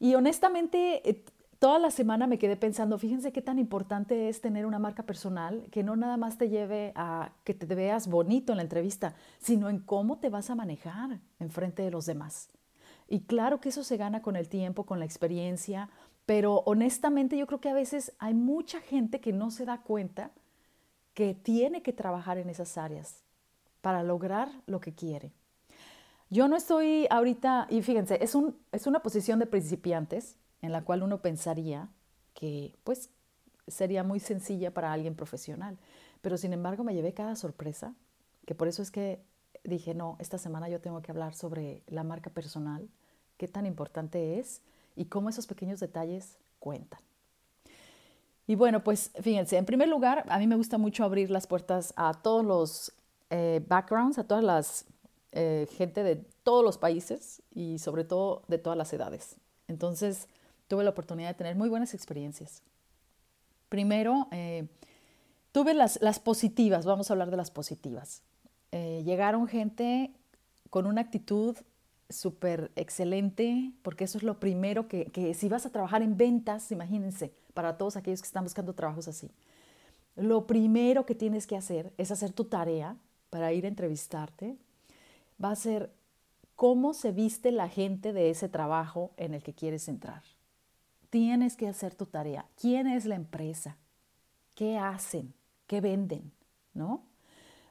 Y 0.00 0.14
honestamente, 0.14 1.08
eh, 1.08 1.24
toda 1.58 1.78
la 1.78 1.90
semana 1.90 2.26
me 2.26 2.38
quedé 2.38 2.56
pensando, 2.56 2.98
fíjense 2.98 3.32
qué 3.32 3.42
tan 3.42 3.58
importante 3.58 4.28
es 4.28 4.40
tener 4.40 4.66
una 4.66 4.78
marca 4.78 5.02
personal 5.02 5.66
que 5.70 5.82
no 5.82 5.96
nada 5.96 6.16
más 6.16 6.38
te 6.38 6.48
lleve 6.48 6.92
a 6.94 7.32
que 7.44 7.54
te 7.54 7.66
veas 7.74 8.08
bonito 8.08 8.52
en 8.52 8.56
la 8.56 8.62
entrevista, 8.62 9.14
sino 9.38 9.68
en 9.68 9.78
cómo 9.78 10.18
te 10.18 10.30
vas 10.30 10.50
a 10.50 10.54
manejar 10.54 11.20
en 11.40 11.50
frente 11.50 11.82
de 11.82 11.90
los 11.90 12.06
demás. 12.06 12.48
Y 13.08 13.20
claro 13.20 13.60
que 13.60 13.68
eso 13.68 13.84
se 13.84 13.96
gana 13.96 14.22
con 14.22 14.36
el 14.36 14.48
tiempo, 14.48 14.84
con 14.84 14.98
la 14.98 15.04
experiencia, 15.04 15.90
pero 16.26 16.62
honestamente 16.66 17.36
yo 17.36 17.46
creo 17.46 17.60
que 17.60 17.68
a 17.68 17.74
veces 17.74 18.12
hay 18.18 18.34
mucha 18.34 18.80
gente 18.80 19.20
que 19.20 19.32
no 19.32 19.50
se 19.50 19.64
da 19.64 19.82
cuenta 19.82 20.30
que 21.12 21.34
tiene 21.34 21.82
que 21.82 21.92
trabajar 21.92 22.38
en 22.38 22.48
esas 22.48 22.76
áreas 22.76 23.22
para 23.80 24.02
lograr 24.02 24.48
lo 24.66 24.80
que 24.80 24.94
quiere. 24.94 25.32
Yo 26.30 26.48
no 26.48 26.56
estoy 26.56 27.06
ahorita, 27.10 27.66
y 27.70 27.82
fíjense, 27.82 28.18
es, 28.22 28.34
un, 28.34 28.56
es 28.72 28.86
una 28.86 29.00
posición 29.00 29.38
de 29.38 29.46
principiantes, 29.46 30.36
en 30.64 30.72
la 30.72 30.82
cual 30.82 31.02
uno 31.02 31.20
pensaría 31.20 31.88
que 32.32 32.74
pues 32.84 33.10
sería 33.68 34.02
muy 34.02 34.18
sencilla 34.18 34.72
para 34.72 34.92
alguien 34.92 35.14
profesional. 35.14 35.78
Pero 36.22 36.38
sin 36.38 36.54
embargo 36.54 36.84
me 36.84 36.94
llevé 36.94 37.12
cada 37.12 37.36
sorpresa, 37.36 37.94
que 38.46 38.54
por 38.54 38.66
eso 38.66 38.80
es 38.80 38.90
que 38.90 39.20
dije, 39.62 39.94
no, 39.94 40.16
esta 40.20 40.38
semana 40.38 40.68
yo 40.70 40.80
tengo 40.80 41.02
que 41.02 41.10
hablar 41.10 41.34
sobre 41.34 41.82
la 41.86 42.02
marca 42.02 42.30
personal, 42.30 42.88
qué 43.36 43.46
tan 43.46 43.66
importante 43.66 44.38
es 44.38 44.62
y 44.96 45.04
cómo 45.04 45.28
esos 45.28 45.46
pequeños 45.46 45.80
detalles 45.80 46.38
cuentan. 46.60 47.00
Y 48.46 48.54
bueno, 48.54 48.82
pues 48.82 49.10
fíjense, 49.20 49.58
en 49.58 49.66
primer 49.66 49.88
lugar, 49.88 50.24
a 50.28 50.38
mí 50.38 50.46
me 50.46 50.56
gusta 50.56 50.78
mucho 50.78 51.04
abrir 51.04 51.30
las 51.30 51.46
puertas 51.46 51.92
a 51.96 52.14
todos 52.14 52.44
los 52.44 52.92
eh, 53.28 53.62
backgrounds, 53.68 54.18
a 54.18 54.24
todas 54.24 54.44
las 54.44 54.86
eh, 55.32 55.66
gente 55.76 56.02
de 56.02 56.16
todos 56.42 56.64
los 56.64 56.78
países 56.78 57.42
y 57.54 57.78
sobre 57.78 58.04
todo 58.04 58.44
de 58.48 58.58
todas 58.58 58.78
las 58.78 58.92
edades. 58.94 59.36
Entonces, 59.68 60.28
tuve 60.74 60.82
la 60.82 60.90
oportunidad 60.90 61.28
de 61.28 61.34
tener 61.34 61.54
muy 61.54 61.68
buenas 61.68 61.94
experiencias. 61.94 62.60
Primero, 63.68 64.26
eh, 64.32 64.66
tuve 65.52 65.72
las, 65.72 66.02
las, 66.02 66.18
positivas, 66.18 66.84
vamos 66.84 67.08
a 67.08 67.12
hablar 67.14 67.30
de 67.30 67.36
las 67.36 67.52
positivas. 67.52 68.22
Eh, 68.72 69.04
llegaron 69.04 69.46
gente 69.46 70.10
con 70.70 70.86
una 70.86 71.00
actitud 71.00 71.56
súper 72.10 72.72
excelente, 72.74 73.70
porque 73.82 74.02
eso 74.02 74.18
es 74.18 74.24
lo 74.24 74.40
primero 74.40 74.88
que, 74.88 75.04
que, 75.04 75.32
si 75.34 75.48
vas 75.48 75.64
a 75.64 75.70
trabajar 75.70 76.02
en 76.02 76.16
ventas, 76.16 76.72
imagínense, 76.72 77.32
para 77.54 77.78
todos 77.78 77.96
aquellos 77.96 78.20
que 78.20 78.26
están 78.26 78.42
buscando 78.42 78.72
trabajos 78.72 79.06
así, 79.06 79.30
lo 80.16 80.48
primero 80.48 81.06
que 81.06 81.14
tienes 81.14 81.46
que 81.46 81.56
hacer 81.56 81.92
es 81.98 82.10
hacer 82.10 82.32
tu 82.32 82.46
tarea 82.46 82.96
para 83.30 83.52
ir 83.52 83.64
a 83.64 83.68
entrevistarte. 83.68 84.56
Va 85.42 85.52
a 85.52 85.56
ser 85.56 85.92
cómo 86.56 86.94
se 86.94 87.12
viste 87.12 87.52
la 87.52 87.68
gente 87.68 88.12
de 88.12 88.30
ese 88.30 88.48
trabajo 88.48 89.12
en 89.16 89.34
el 89.34 89.42
que 89.44 89.54
quieres 89.54 89.86
entrar. 89.86 90.24
Tienes 91.14 91.56
que 91.56 91.68
hacer 91.68 91.94
tu 91.94 92.06
tarea. 92.06 92.44
¿Quién 92.60 92.88
es 92.88 93.04
la 93.04 93.14
empresa? 93.14 93.76
¿Qué 94.56 94.78
hacen? 94.78 95.32
¿Qué 95.68 95.80
venden? 95.80 96.32
¿No? 96.72 97.04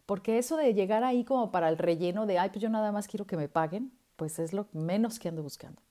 Porque 0.05 0.37
eso 0.37 0.55
de 0.55 0.73
llegar 0.73 1.03
ahí 1.03 1.25
como 1.25 1.51
para 1.51 1.67
el 1.67 1.77
relleno 1.77 2.25
de, 2.25 2.39
ay, 2.39 2.51
pues 2.51 2.61
yo 2.61 2.69
nada 2.69 2.93
más 2.93 3.05
quiero 3.05 3.27
que 3.27 3.35
me 3.35 3.49
paguen, 3.49 3.91
pues 4.15 4.39
es 4.39 4.53
lo 4.53 4.69
menos 4.71 5.19
que 5.19 5.27
ando 5.27 5.43
buscando. 5.43 5.81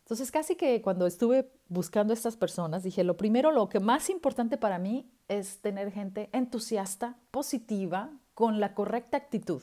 Entonces, 0.00 0.32
casi 0.32 0.56
que 0.56 0.82
cuando 0.82 1.06
estuve 1.06 1.52
buscando 1.68 2.12
a 2.12 2.14
estas 2.14 2.36
personas, 2.36 2.82
dije, 2.82 3.04
lo 3.04 3.16
primero, 3.16 3.52
lo 3.52 3.68
que 3.68 3.78
más 3.78 4.10
importante 4.10 4.56
para 4.56 4.80
mí 4.80 5.08
es 5.28 5.58
tener 5.58 5.92
gente 5.92 6.28
entusiasta, 6.32 7.16
positiva, 7.30 8.10
con 8.34 8.58
la 8.58 8.74
correcta 8.74 9.16
actitud. 9.16 9.62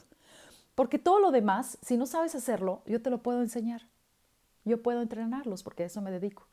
Porque 0.76 0.98
todo 0.98 1.20
lo 1.20 1.32
demás, 1.32 1.78
si 1.82 1.98
no 1.98 2.06
sabes 2.06 2.36
hacerlo, 2.36 2.84
yo 2.86 3.02
te 3.02 3.10
lo 3.10 3.22
puedo 3.22 3.42
enseñar. 3.42 3.82
Yo 4.64 4.82
puedo 4.82 5.02
entrenarlos 5.02 5.62
porque 5.62 5.84
a 5.84 5.88
eso 5.88 6.02
me 6.02 6.12
dedico. 6.12 6.48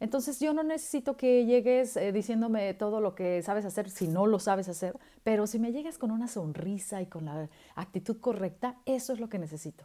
Entonces 0.00 0.40
yo 0.40 0.52
no 0.52 0.62
necesito 0.62 1.16
que 1.16 1.44
llegues 1.46 1.96
eh, 1.96 2.10
diciéndome 2.10 2.74
todo 2.74 3.00
lo 3.00 3.14
que 3.14 3.42
sabes 3.42 3.64
hacer 3.64 3.90
si 3.90 4.08
no 4.08 4.26
lo 4.26 4.38
sabes 4.38 4.68
hacer, 4.68 4.98
pero 5.22 5.46
si 5.46 5.58
me 5.58 5.72
llegas 5.72 5.98
con 5.98 6.10
una 6.10 6.26
sonrisa 6.26 7.02
y 7.02 7.06
con 7.06 7.26
la 7.26 7.48
actitud 7.74 8.18
correcta, 8.18 8.76
eso 8.86 9.12
es 9.12 9.20
lo 9.20 9.28
que 9.28 9.38
necesito. 9.38 9.84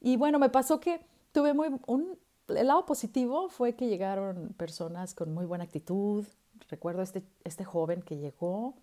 Y 0.00 0.16
bueno, 0.16 0.38
me 0.38 0.48
pasó 0.48 0.80
que 0.80 1.00
tuve 1.32 1.54
muy 1.54 1.68
un 1.86 2.18
el 2.48 2.66
lado 2.66 2.84
positivo 2.86 3.48
fue 3.48 3.74
que 3.74 3.88
llegaron 3.88 4.54
personas 4.56 5.14
con 5.14 5.32
muy 5.32 5.46
buena 5.46 5.64
actitud. 5.64 6.26
Recuerdo 6.68 7.02
este, 7.02 7.22
este 7.44 7.64
joven 7.64 8.02
que 8.02 8.18
llegó 8.18 8.74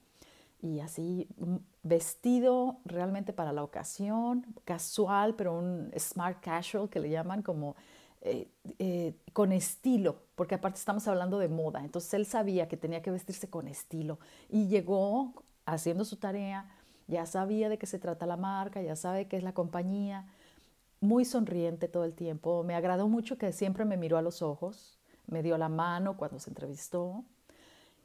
y 0.61 0.79
así 0.79 1.27
mm, 1.37 1.55
vestido 1.83 2.77
realmente 2.85 3.33
para 3.33 3.53
la 3.53 3.63
ocasión, 3.63 4.45
casual, 4.65 5.35
pero 5.35 5.57
un 5.57 5.91
smart 5.97 6.39
casual 6.41 6.89
que 6.89 6.99
le 6.99 7.09
llaman 7.09 7.41
como 7.41 7.75
eh, 8.21 8.47
eh, 8.79 9.13
con 9.33 9.51
estilo, 9.51 10.17
porque 10.35 10.55
aparte 10.55 10.77
estamos 10.77 11.07
hablando 11.07 11.39
de 11.39 11.47
moda, 11.47 11.83
entonces 11.83 12.13
él 12.13 12.25
sabía 12.25 12.67
que 12.67 12.77
tenía 12.77 13.01
que 13.01 13.11
vestirse 13.11 13.49
con 13.49 13.67
estilo 13.67 14.19
y 14.49 14.67
llegó 14.67 15.33
haciendo 15.65 16.03
su 16.03 16.17
tarea, 16.17 16.69
ya 17.07 17.25
sabía 17.25 17.69
de 17.69 17.77
qué 17.77 17.85
se 17.85 17.99
trata 17.99 18.25
la 18.25 18.37
marca, 18.37 18.81
ya 18.81 18.95
sabe 18.95 19.27
qué 19.27 19.37
es 19.37 19.43
la 19.43 19.53
compañía, 19.53 20.27
muy 20.99 21.23
sonriente 21.23 21.87
todo 21.87 22.03
el 22.03 22.13
tiempo, 22.13 22.63
me 22.63 22.75
agradó 22.75 23.07
mucho 23.07 23.37
que 23.37 23.53
siempre 23.53 23.85
me 23.85 23.95
miró 23.95 24.17
a 24.17 24.21
los 24.21 24.41
ojos, 24.41 24.99
me 25.27 25.41
dio 25.41 25.57
la 25.57 25.69
mano 25.69 26.17
cuando 26.17 26.39
se 26.39 26.49
entrevistó 26.49 27.23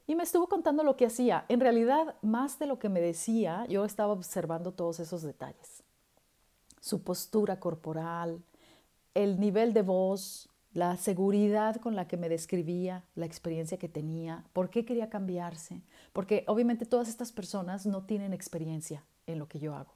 y 0.06 0.14
me 0.14 0.22
estuvo 0.22 0.48
contando 0.48 0.84
lo 0.84 0.96
que 0.96 1.06
hacía. 1.06 1.44
En 1.48 1.60
realidad, 1.60 2.14
más 2.22 2.58
de 2.58 2.66
lo 2.66 2.78
que 2.78 2.88
me 2.88 3.00
decía, 3.00 3.66
yo 3.68 3.84
estaba 3.84 4.12
observando 4.12 4.72
todos 4.72 5.00
esos 5.00 5.22
detalles. 5.22 5.82
Su 6.80 7.02
postura 7.02 7.58
corporal, 7.58 8.42
el 9.14 9.40
nivel 9.40 9.72
de 9.72 9.82
voz, 9.82 10.48
la 10.72 10.96
seguridad 10.96 11.76
con 11.76 11.94
la 11.94 12.08
que 12.08 12.16
me 12.16 12.28
describía, 12.28 13.04
la 13.14 13.26
experiencia 13.26 13.78
que 13.78 13.88
tenía, 13.88 14.44
por 14.52 14.70
qué 14.70 14.84
quería 14.84 15.08
cambiarse, 15.08 15.80
porque 16.12 16.44
obviamente 16.48 16.84
todas 16.84 17.08
estas 17.08 17.30
personas 17.30 17.86
no 17.86 18.02
tienen 18.04 18.32
experiencia 18.32 19.04
en 19.26 19.38
lo 19.38 19.48
que 19.48 19.60
yo 19.60 19.74
hago. 19.76 19.92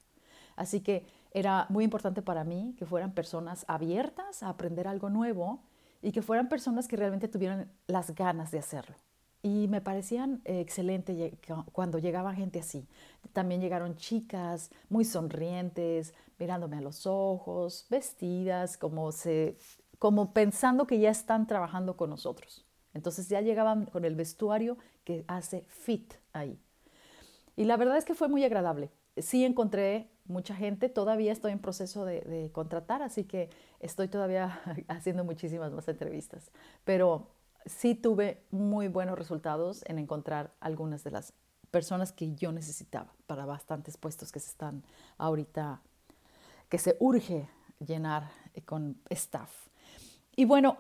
Así 0.55 0.81
que 0.81 1.05
era 1.33 1.67
muy 1.69 1.85
importante 1.85 2.23
para 2.23 2.45
mí 2.45 2.75
que 2.79 2.87
fueran 2.87 3.13
personas 3.13 3.65
abiertas 3.69 4.43
a 4.43 4.49
aprender 4.49 4.89
algo 4.89 5.11
nuevo 5.11 5.61
y 6.01 6.13
que 6.13 6.23
fueran 6.23 6.49
personas 6.49 6.89
que 6.89 6.97
realmente 6.97 7.29
tuvieran 7.29 7.71
las 7.87 8.15
ganas 8.15 8.51
de 8.51 8.59
hacerlo. 8.59 8.97
Y 9.43 9.69
me 9.69 9.81
parecían 9.81 10.41
excelentes 10.45 11.35
cuando 11.73 11.99
llegaba 11.99 12.35
gente 12.35 12.59
así. 12.59 12.89
También 13.33 13.61
llegaron 13.61 13.97
chicas 13.97 14.71
muy 14.89 15.05
sonrientes, 15.05 16.13
mirándome 16.39 16.79
a 16.79 16.81
los 16.81 17.07
ojos, 17.07 17.87
vestidas, 17.91 18.77
como, 18.77 19.13
se, 19.13 19.59
como 19.99 20.33
pensando 20.33 20.87
que 20.87 20.99
ya 20.99 21.11
están 21.11 21.47
trabajando 21.47 21.97
con 21.97 22.11
nosotros. 22.11 22.65
Entonces 22.95 23.29
ya 23.29 23.41
llegaban 23.41 23.87
con 23.87 24.05
el 24.05 24.15
vestuario 24.15 24.79
que 25.05 25.25
hace 25.29 25.63
fit 25.69 26.15
ahí. 26.33 26.59
Y 27.57 27.65
la 27.65 27.77
verdad 27.77 27.97
es 27.97 28.05
que 28.05 28.15
fue 28.15 28.29
muy 28.29 28.45
agradable. 28.45 28.91
Sí 29.17 29.45
encontré 29.45 30.11
mucha 30.27 30.55
gente, 30.55 30.89
todavía 30.89 31.33
estoy 31.33 31.53
en 31.53 31.59
proceso 31.59 32.05
de, 32.05 32.21
de 32.21 32.53
contratar, 32.53 33.03
así 33.03 33.25
que 33.25 33.51
estoy 33.81 34.09
todavía 34.09 34.61
haciendo 34.89 35.25
muchísimas 35.25 35.73
más 35.73 35.89
entrevistas. 35.89 36.51
Pero 36.85 37.29
sí 37.67 37.95
tuve 37.95 38.43
muy 38.51 38.89
buenos 38.89 39.19
resultados 39.19 39.83
en 39.87 39.99
encontrar 39.99 40.53
algunas 40.61 41.05
de 41.05 41.11
las 41.11 41.35
personas 41.71 42.13
que 42.13 42.35
yo 42.35 42.53
necesitaba 42.53 43.13
para 43.27 43.45
bastantes 43.45 43.97
puestos 43.97 44.33
que 44.33 44.41
se 44.41 44.51
están 44.51 44.85
ahorita 45.19 45.83
que 46.69 46.79
se 46.79 46.97
urge 47.01 47.49
llenar 47.85 48.31
con 48.65 49.01
staff. 49.11 49.51
Y 50.37 50.45
bueno, 50.45 50.79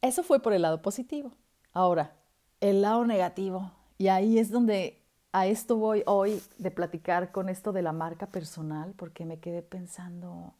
eso 0.00 0.22
fue 0.22 0.40
por 0.40 0.52
el 0.52 0.62
lado 0.62 0.82
positivo. 0.82 1.32
Ahora, 1.72 2.12
el 2.60 2.82
lado 2.82 3.04
negativo, 3.06 3.72
y 3.98 4.08
ahí 4.08 4.38
es 4.38 4.50
donde 4.50 5.00
a 5.32 5.46
esto 5.46 5.76
voy 5.76 6.02
hoy 6.06 6.42
de 6.58 6.70
platicar 6.70 7.32
con 7.32 7.48
esto 7.48 7.72
de 7.72 7.82
la 7.82 7.92
marca 7.92 8.26
personal, 8.26 8.92
porque 8.96 9.24
me 9.24 9.38
quedé 9.38 9.62
pensando, 9.62 10.52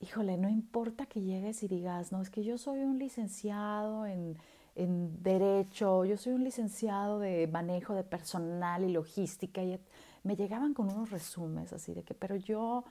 híjole, 0.00 0.36
no 0.36 0.50
importa 0.50 1.06
que 1.06 1.22
llegues 1.22 1.62
y 1.62 1.68
digas, 1.68 2.12
no, 2.12 2.20
es 2.20 2.28
que 2.30 2.44
yo 2.44 2.58
soy 2.58 2.80
un 2.80 2.98
licenciado 2.98 4.04
en, 4.06 4.36
en 4.74 5.22
derecho, 5.22 6.04
yo 6.04 6.18
soy 6.18 6.34
un 6.34 6.44
licenciado 6.44 7.18
de 7.18 7.46
manejo 7.46 7.94
de 7.94 8.04
personal 8.04 8.84
y 8.84 8.92
logística, 8.92 9.62
y 9.62 9.80
me 10.22 10.36
llegaban 10.36 10.74
con 10.74 10.90
unos 10.92 11.10
resúmenes 11.10 11.72
así 11.72 11.94
de 11.94 12.02
que, 12.02 12.12
pero 12.12 12.36
yo 12.36 12.84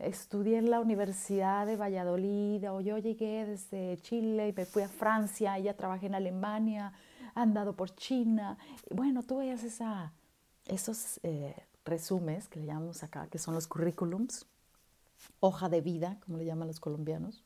estudié 0.00 0.58
en 0.58 0.70
la 0.70 0.80
Universidad 0.80 1.66
de 1.66 1.76
Valladolid, 1.76 2.70
o 2.70 2.80
yo 2.80 2.98
llegué 2.98 3.46
desde 3.46 3.98
Chile 4.02 4.48
y 4.48 4.52
me 4.52 4.64
fui 4.64 4.82
a 4.82 4.88
Francia, 4.88 5.58
y 5.58 5.64
ya 5.64 5.74
trabajé 5.74 6.06
en 6.06 6.14
Alemania, 6.14 6.92
andado 7.34 7.74
por 7.74 7.94
China. 7.94 8.58
Bueno, 8.90 9.22
tú 9.22 9.38
veías 9.38 9.62
esa, 9.64 10.12
esos 10.66 11.20
eh, 11.22 11.54
resúmenes 11.84 12.48
que 12.48 12.60
le 12.60 12.66
llamamos 12.66 13.02
acá, 13.02 13.28
que 13.28 13.38
son 13.38 13.54
los 13.54 13.66
currículums, 13.66 14.46
hoja 15.40 15.68
de 15.68 15.80
vida, 15.80 16.18
como 16.24 16.38
le 16.38 16.44
llaman 16.44 16.68
los 16.68 16.80
colombianos, 16.80 17.44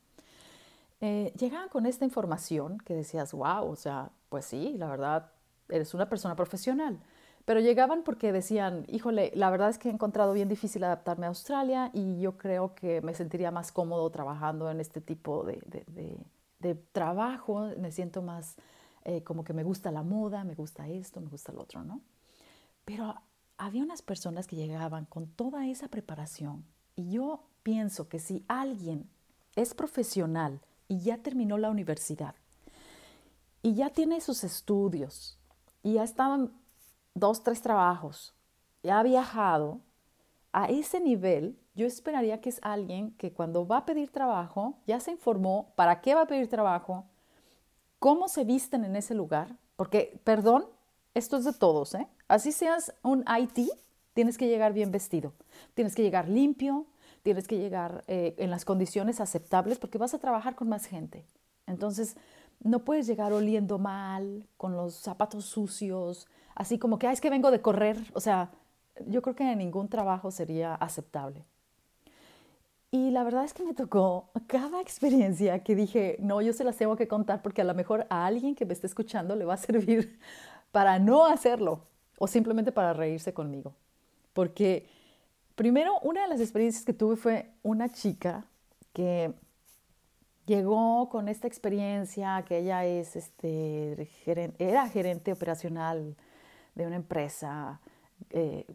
eh, 1.01 1.33
llegaban 1.39 1.69
con 1.69 1.87
esta 1.87 2.05
información 2.05 2.79
que 2.79 2.95
decías, 2.95 3.33
wow, 3.33 3.69
o 3.69 3.77
sea, 3.77 4.11
pues 4.29 4.47
sí, 4.47 4.75
la 4.79 4.89
verdad, 4.89 5.33
eres 5.69 5.93
una 5.95 6.09
persona 6.09 6.37
profesional. 6.37 6.99
Pero 7.45 7.61
llegaban 7.61 8.03
porque 8.05 8.33
decían, 8.33 8.87
híjole, 8.89 9.31
la 9.35 9.51
verdad 9.51 9.69
es 9.69 9.79
que 9.79 9.89
he 9.89 9.93
encontrado 9.93 10.33
bien 10.33 10.49
difícil 10.49 10.83
adaptarme 10.83 11.27
a 11.27 11.29
Australia 11.29 11.91
y 11.93 12.19
yo 12.21 12.39
creo 12.39 12.75
que 12.75 13.03
me 13.03 13.15
sentiría 13.15 13.51
más 13.51 13.71
cómodo 13.71 14.09
trabajando 14.11 14.71
en 14.71 14.81
este 14.81 15.01
tipo 15.01 15.45
de, 15.45 15.61
de, 16.59 16.75
trabajo, 16.93 17.69
me 17.79 17.93
siento 17.93 18.23
más 18.23 18.57
eh, 19.05 19.23
como 19.23 19.45
que 19.45 19.53
me 19.53 19.65
gusta 19.65 19.91
la 19.91 20.03
moda, 20.03 20.45
me 20.45 20.55
gusta 20.55 20.89
esto, 20.89 21.21
me 21.21 21.29
gusta 21.29 21.53
lo 21.53 21.61
otro, 21.61 21.85
¿no? 21.85 22.01
Pero 22.87 23.15
había 23.59 23.83
unas 23.83 24.01
personas 24.01 24.47
que 24.47 24.57
llegaban 24.57 25.05
con 25.05 25.27
toda 25.27 25.67
esa 25.67 25.89
preparación 25.89 26.65
y 26.97 27.11
yo 27.11 27.45
pienso 27.63 28.09
que 28.09 28.19
si 28.19 28.47
alguien 28.49 29.11
es 29.57 29.75
profesional 29.75 30.61
y 30.89 31.01
ya 31.01 31.19
terminó 31.19 31.59
la 31.59 31.69
universidad 31.69 32.35
y 33.63 33.75
ya 33.75 33.91
tiene 33.91 34.23
sus 34.23 34.43
estudios 34.43 35.39
y 35.83 35.95
ya 35.95 36.05
estaban 36.05 36.53
dos, 37.15 37.43
tres 37.43 37.63
trabajos, 37.63 38.35
ha 38.91 39.03
viajado, 39.03 39.81
a 40.53 40.67
ese 40.67 41.01
nivel 41.01 41.59
yo 41.75 41.87
esperaría 41.87 42.41
que 42.41 42.49
es 42.49 42.61
alguien 42.63 43.11
que 43.13 43.33
cuando 43.33 43.67
va 43.67 43.79
a 43.79 43.87
pedir 43.87 44.11
trabajo 44.11 44.79
ya 44.87 45.01
se 45.01 45.11
informó 45.11 45.73
para 45.75 46.01
qué 46.01 46.15
va 46.15 46.23
a 46.23 46.27
pedir 46.27 46.49
trabajo, 46.49 47.07
cómo 47.99 48.29
se 48.29 48.45
visten 48.45 48.85
en 48.85 48.95
ese 48.95 49.15
lugar, 49.15 49.57
porque, 49.77 50.21
perdón, 50.23 50.67
esto 51.15 51.37
es 51.37 51.45
de 51.45 51.53
todos, 51.53 51.95
¿eh? 51.95 52.07
Así 52.29 52.53
seas 52.53 52.95
un 53.03 53.25
IT, 53.27 53.71
tienes 54.13 54.39
que 54.39 54.47
llegar 54.47 54.73
bien 54.73 54.93
vestido, 54.93 55.33
tienes 55.75 55.95
que 55.95 56.03
llegar 56.03 56.29
limpio, 56.29 56.87
tienes 57.23 57.49
que 57.49 57.59
llegar 57.59 58.05
eh, 58.07 58.35
en 58.39 58.51
las 58.51 58.65
condiciones 58.65 59.21
aceptables 59.21 59.79
porque 59.79 59.99
vas 59.99 60.15
a 60.15 60.19
trabajar 60.19 60.55
con 60.55 60.69
más 60.69 60.87
gente. 60.87 61.27
Entonces, 61.67 62.17
no 62.61 62.85
puedes 62.85 63.07
llegar 63.07 63.33
oliendo 63.33 63.79
mal, 63.79 64.47
con 64.57 64.77
los 64.77 64.95
zapatos 64.95 65.47
sucios, 65.47 66.29
así 66.55 66.79
como 66.79 66.99
que, 66.99 67.11
es 67.11 67.21
que 67.21 67.31
vengo 67.31 67.51
de 67.51 67.61
correr. 67.61 67.99
O 68.15 68.21
sea, 68.21 68.51
yo 69.07 69.23
creo 69.23 69.35
que 69.35 69.51
en 69.51 69.59
ningún 69.59 69.89
trabajo 69.89 70.31
sería 70.31 70.75
aceptable. 70.75 71.45
Y 72.91 73.11
la 73.11 73.25
verdad 73.25 73.45
es 73.45 73.53
que 73.53 73.65
me 73.65 73.75
tocó 73.75 74.31
cada 74.47 74.81
experiencia 74.81 75.65
que 75.65 75.75
dije, 75.75 76.17
no, 76.21 76.41
yo 76.41 76.53
se 76.53 76.63
las 76.63 76.77
tengo 76.77 76.95
que 76.97 77.09
contar 77.09 77.43
porque 77.43 77.63
a 77.63 77.65
lo 77.65 77.75
mejor 77.75 78.07
a 78.09 78.25
alguien 78.25 78.55
que 78.55 78.65
me 78.65 78.73
esté 78.73 78.87
escuchando 78.87 79.35
le 79.35 79.45
va 79.45 79.55
a 79.55 79.57
servir 79.57 80.19
para 80.71 80.99
no 81.01 81.27
hacerlo 81.27 81.81
o 82.19 82.29
simplemente 82.29 82.71
para 82.71 82.93
reírse 82.93 83.35
conmigo. 83.35 83.75
Porque 84.33 84.87
primero, 85.57 85.99
una 86.03 86.23
de 86.23 86.29
las 86.29 86.41
experiencias 86.41 86.85
que 86.85 86.93
tuve 86.93 87.17
fue 87.17 87.51
una 87.65 87.89
chica 87.89 88.45
que 88.93 89.35
llegó 90.47 91.09
con 91.09 91.29
esta 91.29 91.49
experiencia, 91.49 92.45
que 92.47 92.59
ella 92.59 92.85
es, 92.85 93.17
este, 93.17 94.09
era 94.59 94.89
gerente 94.89 95.33
operacional 95.33 96.17
de 96.75 96.87
una 96.87 96.97
empresa, 96.97 97.81
eh, 98.31 98.67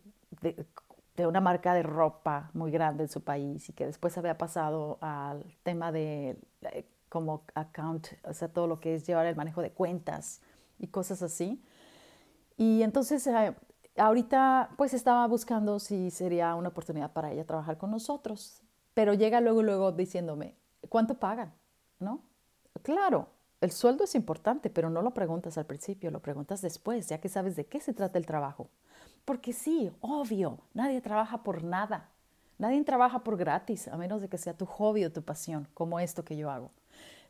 de, 0.41 1.27
una 1.27 1.41
marca 1.41 1.73
de 1.73 1.83
ropa 1.83 2.49
muy 2.53 2.71
grande 2.71 3.03
en 3.03 3.09
su 3.09 3.21
país 3.21 3.67
y 3.69 3.73
que 3.73 3.85
después 3.85 4.17
había 4.17 4.37
pasado 4.37 4.97
al 5.01 5.43
tema 5.63 5.91
de 5.91 6.37
eh, 6.61 6.85
como 7.09 7.43
account, 7.55 8.07
o 8.23 8.33
sea, 8.33 8.47
todo 8.47 8.67
lo 8.67 8.79
que 8.79 8.95
es 8.95 9.05
llevar 9.05 9.25
el 9.25 9.35
manejo 9.35 9.61
de 9.61 9.71
cuentas 9.71 10.41
y 10.77 10.87
cosas 10.87 11.21
así. 11.21 11.61
Y 12.55 12.83
entonces 12.83 13.27
eh, 13.27 13.53
ahorita 13.97 14.69
pues 14.77 14.93
estaba 14.93 15.27
buscando 15.27 15.79
si 15.79 16.09
sería 16.09 16.55
una 16.55 16.69
oportunidad 16.69 17.11
para 17.11 17.31
ella 17.31 17.45
trabajar 17.45 17.77
con 17.77 17.91
nosotros, 17.91 18.61
pero 18.93 19.13
llega 19.13 19.41
luego, 19.41 19.61
luego 19.61 19.91
diciéndome, 19.91 20.55
¿cuánto 20.87 21.15
pagan? 21.15 21.53
¿No? 21.99 22.21
Claro, 22.81 23.27
el 23.61 23.71
sueldo 23.71 24.05
es 24.05 24.15
importante, 24.15 24.69
pero 24.69 24.89
no 24.89 25.01
lo 25.01 25.13
preguntas 25.13 25.57
al 25.57 25.65
principio, 25.65 26.11
lo 26.11 26.21
preguntas 26.21 26.61
después, 26.61 27.09
ya 27.09 27.19
que 27.19 27.27
sabes 27.27 27.55
de 27.55 27.65
qué 27.65 27.81
se 27.81 27.93
trata 27.93 28.17
el 28.17 28.25
trabajo. 28.25 28.69
Porque 29.25 29.51
sí, 29.51 29.91
obvio, 29.99 30.59
nadie 30.73 31.01
trabaja 31.01 31.43
por 31.43 31.63
nada. 31.63 32.09
Nadie 32.57 32.83
trabaja 32.83 33.23
por 33.23 33.37
gratis, 33.37 33.87
a 33.87 33.97
menos 33.97 34.21
de 34.21 34.29
que 34.29 34.37
sea 34.37 34.53
tu 34.53 34.65
hobby 34.65 35.05
o 35.05 35.11
tu 35.11 35.23
pasión, 35.23 35.67
como 35.73 35.99
esto 35.99 36.23
que 36.23 36.37
yo 36.37 36.49
hago. 36.51 36.71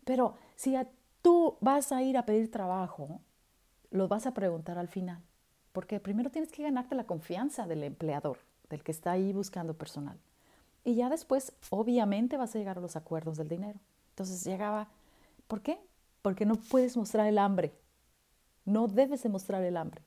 Pero 0.05 0.35
si 0.55 0.75
tú 1.21 1.57
vas 1.61 1.91
a 1.91 2.01
ir 2.01 2.17
a 2.17 2.25
pedir 2.25 2.49
trabajo, 2.49 3.21
lo 3.91 4.07
vas 4.07 4.25
a 4.25 4.33
preguntar 4.33 4.77
al 4.77 4.87
final. 4.87 5.21
Porque 5.71 5.99
primero 5.99 6.31
tienes 6.31 6.51
que 6.51 6.63
ganarte 6.63 6.95
la 6.95 7.05
confianza 7.05 7.67
del 7.67 7.83
empleador, 7.83 8.39
del 8.69 8.83
que 8.83 8.91
está 8.91 9.11
ahí 9.11 9.33
buscando 9.33 9.77
personal. 9.77 10.19
Y 10.83 10.95
ya 10.95 11.09
después, 11.09 11.53
obviamente, 11.69 12.37
vas 12.37 12.55
a 12.55 12.59
llegar 12.59 12.77
a 12.77 12.81
los 12.81 12.95
acuerdos 12.95 13.37
del 13.37 13.49
dinero. 13.49 13.79
Entonces 14.11 14.43
llegaba, 14.43 14.89
¿por 15.47 15.61
qué? 15.61 15.79
Porque 16.21 16.45
no 16.45 16.55
puedes 16.55 16.97
mostrar 16.97 17.27
el 17.27 17.37
hambre. 17.37 17.73
No 18.65 18.87
debes 18.87 19.23
demostrar 19.23 19.63
el 19.63 19.77
hambre. 19.77 20.03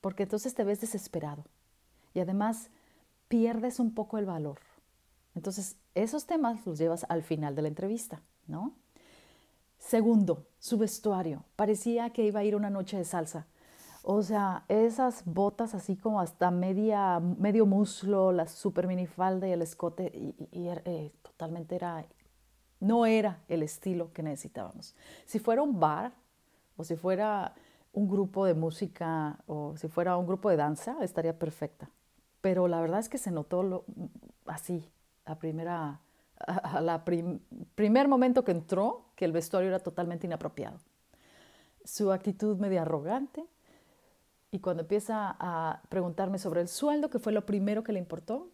Porque 0.00 0.24
entonces 0.24 0.54
te 0.54 0.64
ves 0.64 0.80
desesperado. 0.80 1.44
Y 2.14 2.20
además 2.20 2.70
pierdes 3.28 3.80
un 3.80 3.94
poco 3.94 4.18
el 4.18 4.26
valor. 4.26 4.58
Entonces, 5.34 5.76
esos 5.94 6.26
temas 6.26 6.66
los 6.66 6.78
llevas 6.78 7.06
al 7.08 7.22
final 7.22 7.54
de 7.54 7.62
la 7.62 7.68
entrevista, 7.68 8.20
¿no? 8.46 8.74
Segundo, 9.78 10.46
su 10.58 10.78
vestuario. 10.78 11.44
Parecía 11.56 12.10
que 12.10 12.24
iba 12.24 12.40
a 12.40 12.44
ir 12.44 12.54
una 12.54 12.70
noche 12.70 12.96
de 12.96 13.04
salsa. 13.04 13.46
O 14.04 14.22
sea, 14.22 14.64
esas 14.68 15.24
botas 15.24 15.74
así 15.74 15.96
como 15.96 16.20
hasta 16.20 16.50
media, 16.50 17.20
medio 17.20 17.66
muslo, 17.66 18.32
la 18.32 18.46
super 18.48 18.86
minifalda 18.86 19.46
y 19.46 19.52
el 19.52 19.62
escote, 19.62 20.10
y, 20.14 20.68
eh, 20.68 21.12
totalmente 21.22 21.76
era, 21.76 22.04
no 22.82 23.06
era 23.06 23.38
el 23.48 23.62
estilo 23.62 24.12
que 24.12 24.24
necesitábamos. 24.24 24.94
Si 25.24 25.38
fuera 25.38 25.62
un 25.62 25.78
bar 25.78 26.12
o 26.76 26.82
si 26.82 26.96
fuera 26.96 27.54
un 27.92 28.08
grupo 28.08 28.44
de 28.44 28.54
música 28.54 29.38
o 29.46 29.76
si 29.76 29.86
fuera 29.86 30.16
un 30.16 30.26
grupo 30.26 30.50
de 30.50 30.56
danza, 30.56 30.96
estaría 31.00 31.38
perfecta. 31.38 31.88
Pero 32.40 32.66
la 32.66 32.80
verdad 32.80 32.98
es 32.98 33.08
que 33.08 33.18
se 33.18 33.30
notó 33.30 33.84
así, 34.46 34.90
a 35.24 35.36
primera, 35.36 36.00
a, 36.40 37.04
primer 37.76 38.08
momento 38.08 38.42
que 38.42 38.50
entró, 38.50 39.04
que 39.14 39.26
el 39.26 39.32
vestuario 39.32 39.68
era 39.68 39.78
totalmente 39.78 40.26
inapropiado. 40.26 40.78
Su 41.84 42.10
actitud 42.10 42.58
media 42.58 42.82
arrogante, 42.82 43.46
y 44.50 44.58
cuando 44.58 44.82
empieza 44.82 45.36
a 45.38 45.82
preguntarme 45.88 46.38
sobre 46.38 46.60
el 46.60 46.68
sueldo, 46.68 47.10
que 47.10 47.20
fue 47.20 47.32
lo 47.32 47.46
primero 47.46 47.84
que 47.84 47.92
le 47.92 48.00
importó, 48.00 48.48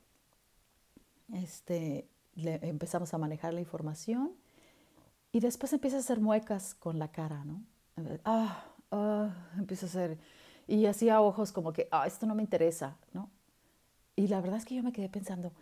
este, 1.32 2.06
le 2.38 2.60
empezamos 2.66 3.12
a 3.14 3.18
manejar 3.18 3.52
la 3.52 3.60
información 3.60 4.32
y 5.32 5.40
después 5.40 5.72
empieza 5.72 5.96
a 5.96 6.00
hacer 6.00 6.20
muecas 6.20 6.74
con 6.74 6.98
la 6.98 7.08
cara, 7.08 7.44
¿no? 7.44 7.62
Ah, 8.24 8.64
ah, 8.90 9.30
empieza 9.58 9.86
a 9.86 9.88
hacer, 9.88 10.18
y 10.66 10.86
hacía 10.86 11.20
ojos 11.20 11.52
como 11.52 11.72
que, 11.72 11.88
ah, 11.90 12.06
esto 12.06 12.26
no 12.26 12.34
me 12.34 12.42
interesa, 12.42 12.96
¿no? 13.12 13.30
Y 14.14 14.28
la 14.28 14.40
verdad 14.40 14.58
es 14.58 14.64
que 14.64 14.74
yo 14.74 14.82
me 14.82 14.92
quedé 14.92 15.08
pensando, 15.08 15.52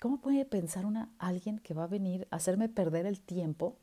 ¿cómo 0.00 0.20
puede 0.20 0.44
pensar 0.44 0.86
una, 0.86 1.10
alguien 1.18 1.58
que 1.58 1.74
va 1.74 1.84
a 1.84 1.88
venir 1.88 2.26
a 2.30 2.36
hacerme 2.36 2.68
perder 2.68 3.06
el 3.06 3.20
tiempo 3.20 3.76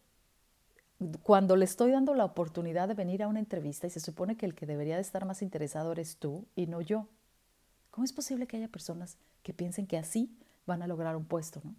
cuando 1.24 1.56
le 1.56 1.65
estoy 1.65 1.92
dando 1.92 2.13
la 2.13 2.26
oportunidad 2.26 2.88
de 2.88 2.94
venir 2.94 3.24
a 3.24 3.28
una 3.28 3.39
entrevista 3.39 3.88
y 3.88 3.89
se 3.89 4.00
supone 4.00 4.38
que 4.38 4.46
el 4.46 4.54
que 4.54 4.68
debería 4.68 4.96
de 4.96 5.02
estar 5.02 5.26
más 5.26 5.42
interesado 5.42 5.92
eres 5.92 6.18
tú 6.18 6.46
y 6.56 6.68
no 6.68 6.82
yo. 6.82 7.08
¿Cómo 7.89 8.06
es 8.06 8.13
posible 8.13 8.46
que 8.46 8.58
haya 8.58 8.68
personas 8.68 9.18
que 9.42 9.54
piensen 9.54 9.88
que 9.88 9.98
así 9.98 10.38
van 10.68 10.84
a 10.84 10.88
lograr 10.88 11.15
un 11.15 11.26
puesto, 11.26 11.60
no? 11.63 11.76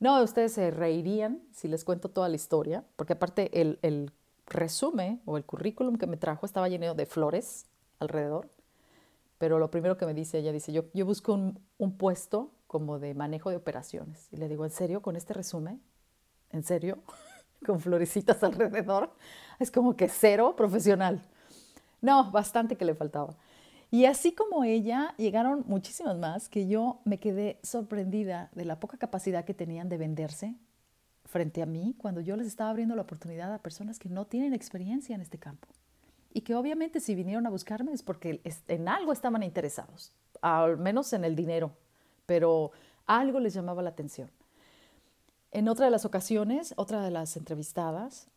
No, 0.00 0.22
ustedes 0.22 0.52
se 0.52 0.70
reirían 0.70 1.42
si 1.52 1.68
les 1.68 1.84
cuento 1.84 2.08
toda 2.08 2.28
la 2.28 2.36
historia, 2.36 2.84
porque 2.96 3.14
aparte 3.14 3.60
el, 3.60 3.78
el 3.82 4.12
resumen 4.46 5.20
o 5.24 5.36
el 5.36 5.44
currículum 5.44 5.96
que 5.96 6.06
me 6.06 6.16
trajo 6.16 6.46
estaba 6.46 6.68
lleno 6.68 6.94
de 6.94 7.06
flores 7.06 7.66
alrededor, 7.98 8.48
pero 9.38 9.58
lo 9.58 9.70
primero 9.70 9.96
que 9.96 10.06
me 10.06 10.14
dice 10.14 10.38
ella 10.38 10.52
dice, 10.52 10.72
yo, 10.72 10.84
yo 10.94 11.04
busco 11.04 11.32
un, 11.32 11.60
un 11.78 11.96
puesto 11.96 12.50
como 12.66 12.98
de 12.98 13.14
manejo 13.14 13.50
de 13.50 13.56
operaciones. 13.56 14.28
Y 14.32 14.36
le 14.36 14.48
digo, 14.48 14.64
¿en 14.64 14.70
serio 14.70 15.00
con 15.00 15.16
este 15.16 15.34
resumen? 15.34 15.80
¿En 16.50 16.62
serio? 16.62 16.98
con 17.66 17.80
florecitas 17.80 18.42
alrededor. 18.42 19.10
Es 19.58 19.70
como 19.70 19.96
que 19.96 20.08
cero 20.08 20.54
profesional. 20.56 21.22
No, 22.00 22.30
bastante 22.30 22.76
que 22.76 22.84
le 22.84 22.94
faltaba. 22.94 23.36
Y 23.90 24.04
así 24.04 24.32
como 24.32 24.64
ella, 24.64 25.14
llegaron 25.16 25.64
muchísimas 25.66 26.18
más 26.18 26.48
que 26.48 26.68
yo 26.68 27.00
me 27.04 27.18
quedé 27.18 27.58
sorprendida 27.62 28.50
de 28.54 28.66
la 28.66 28.80
poca 28.80 28.98
capacidad 28.98 29.44
que 29.44 29.54
tenían 29.54 29.88
de 29.88 29.96
venderse 29.96 30.56
frente 31.24 31.62
a 31.62 31.66
mí 31.66 31.94
cuando 31.96 32.20
yo 32.20 32.36
les 32.36 32.46
estaba 32.46 32.70
abriendo 32.70 32.96
la 32.96 33.02
oportunidad 33.02 33.52
a 33.52 33.62
personas 33.62 33.98
que 33.98 34.08
no 34.08 34.26
tienen 34.26 34.52
experiencia 34.52 35.14
en 35.14 35.22
este 35.22 35.38
campo. 35.38 35.68
Y 36.32 36.42
que 36.42 36.54
obviamente 36.54 37.00
si 37.00 37.14
vinieron 37.14 37.46
a 37.46 37.50
buscarme 37.50 37.92
es 37.92 38.02
porque 38.02 38.42
en 38.68 38.88
algo 38.88 39.12
estaban 39.12 39.42
interesados, 39.42 40.12
al 40.42 40.76
menos 40.76 41.12
en 41.14 41.24
el 41.24 41.34
dinero, 41.34 41.72
pero 42.26 42.72
algo 43.06 43.40
les 43.40 43.54
llamaba 43.54 43.82
la 43.82 43.90
atención. 43.90 44.30
En 45.50 45.68
otra 45.68 45.86
de 45.86 45.90
las 45.90 46.04
ocasiones, 46.04 46.74
otra 46.76 47.02
de 47.02 47.10
las 47.10 47.36
entrevistadas, 47.38 48.28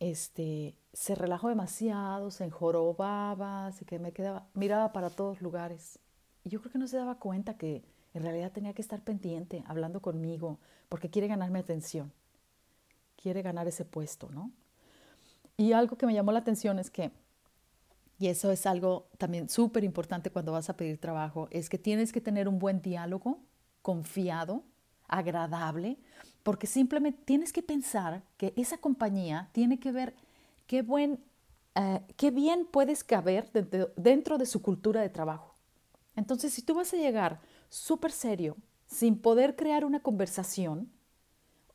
este, 0.00 0.76
se 0.92 1.14
relajó 1.14 1.48
demasiado, 1.48 2.30
se 2.30 2.44
enjorobaba, 2.44 3.66
así 3.66 3.84
que 3.84 3.98
me 3.98 4.12
quedaba, 4.12 4.46
miraba 4.54 4.92
para 4.92 5.10
todos 5.10 5.40
lugares. 5.40 5.98
Y 6.44 6.50
yo 6.50 6.60
creo 6.60 6.72
que 6.72 6.78
no 6.78 6.86
se 6.86 6.96
daba 6.96 7.18
cuenta 7.18 7.56
que 7.56 7.84
en 8.14 8.22
realidad 8.22 8.52
tenía 8.52 8.72
que 8.72 8.82
estar 8.82 9.02
pendiente, 9.02 9.64
hablando 9.66 10.00
conmigo, 10.00 10.58
porque 10.88 11.10
quiere 11.10 11.28
ganarme 11.28 11.58
atención, 11.58 12.12
quiere 13.16 13.42
ganar 13.42 13.68
ese 13.68 13.84
puesto, 13.84 14.30
¿no? 14.30 14.52
Y 15.56 15.72
algo 15.72 15.96
que 15.96 16.06
me 16.06 16.14
llamó 16.14 16.32
la 16.32 16.38
atención 16.38 16.78
es 16.78 16.90
que, 16.90 17.10
y 18.18 18.28
eso 18.28 18.50
es 18.50 18.66
algo 18.66 19.08
también 19.18 19.48
súper 19.48 19.84
importante 19.84 20.30
cuando 20.30 20.52
vas 20.52 20.70
a 20.70 20.76
pedir 20.76 20.98
trabajo, 20.98 21.48
es 21.50 21.68
que 21.68 21.78
tienes 21.78 22.12
que 22.12 22.20
tener 22.20 22.48
un 22.48 22.58
buen 22.58 22.80
diálogo, 22.80 23.40
confiado, 23.82 24.62
agradable, 25.08 25.98
porque 26.42 26.66
simplemente 26.66 27.20
tienes 27.24 27.52
que 27.52 27.62
pensar 27.62 28.22
que 28.36 28.52
esa 28.56 28.78
compañía 28.78 29.48
tiene 29.52 29.78
que 29.78 29.92
ver 29.92 30.14
qué, 30.66 30.82
buen, 30.82 31.20
eh, 31.74 32.00
qué 32.16 32.30
bien 32.30 32.66
puedes 32.70 33.04
caber 33.04 33.50
dentro, 33.52 33.90
dentro 33.96 34.38
de 34.38 34.46
su 34.46 34.62
cultura 34.62 35.00
de 35.00 35.08
trabajo. 35.08 35.54
Entonces, 36.16 36.52
si 36.52 36.62
tú 36.62 36.74
vas 36.74 36.92
a 36.92 36.96
llegar 36.96 37.40
súper 37.68 38.12
serio, 38.12 38.56
sin 38.86 39.18
poder 39.18 39.56
crear 39.56 39.84
una 39.84 40.00
conversación, 40.00 40.90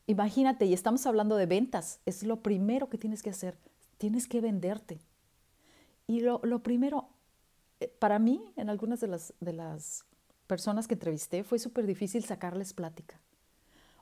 imagínate, 0.08 0.66
y 0.66 0.74
estamos 0.74 1.06
hablando 1.06 1.38
de 1.38 1.46
ventas, 1.46 2.00
es 2.06 2.24
lo 2.24 2.42
primero 2.42 2.90
que 2.90 2.98
tienes 2.98 3.22
que 3.24 3.30
hacer, 3.30 3.58
tienes 3.98 4.28
que 4.28 4.42
venderte. 4.42 5.00
Y 6.08 6.22
lo, 6.22 6.42
lo 6.44 6.64
primero, 6.64 7.08
eh, 7.80 7.88
para 8.00 8.20
mí, 8.20 8.44
en 8.56 8.70
algunas 8.70 9.00
de 9.00 9.08
las, 9.08 9.34
de 9.40 9.54
las 9.54 10.06
personas 10.48 10.88
que 10.88 10.96
entrevisté, 10.96 11.44
fue 11.44 11.60
súper 11.60 11.86
difícil 11.86 12.26
sacarles 12.26 12.74
plática. 12.74 13.20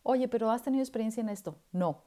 Oye, 0.03 0.27
pero 0.27 0.49
¿has 0.49 0.63
tenido 0.63 0.81
experiencia 0.81 1.21
en 1.21 1.29
esto? 1.29 1.57
No. 1.71 2.03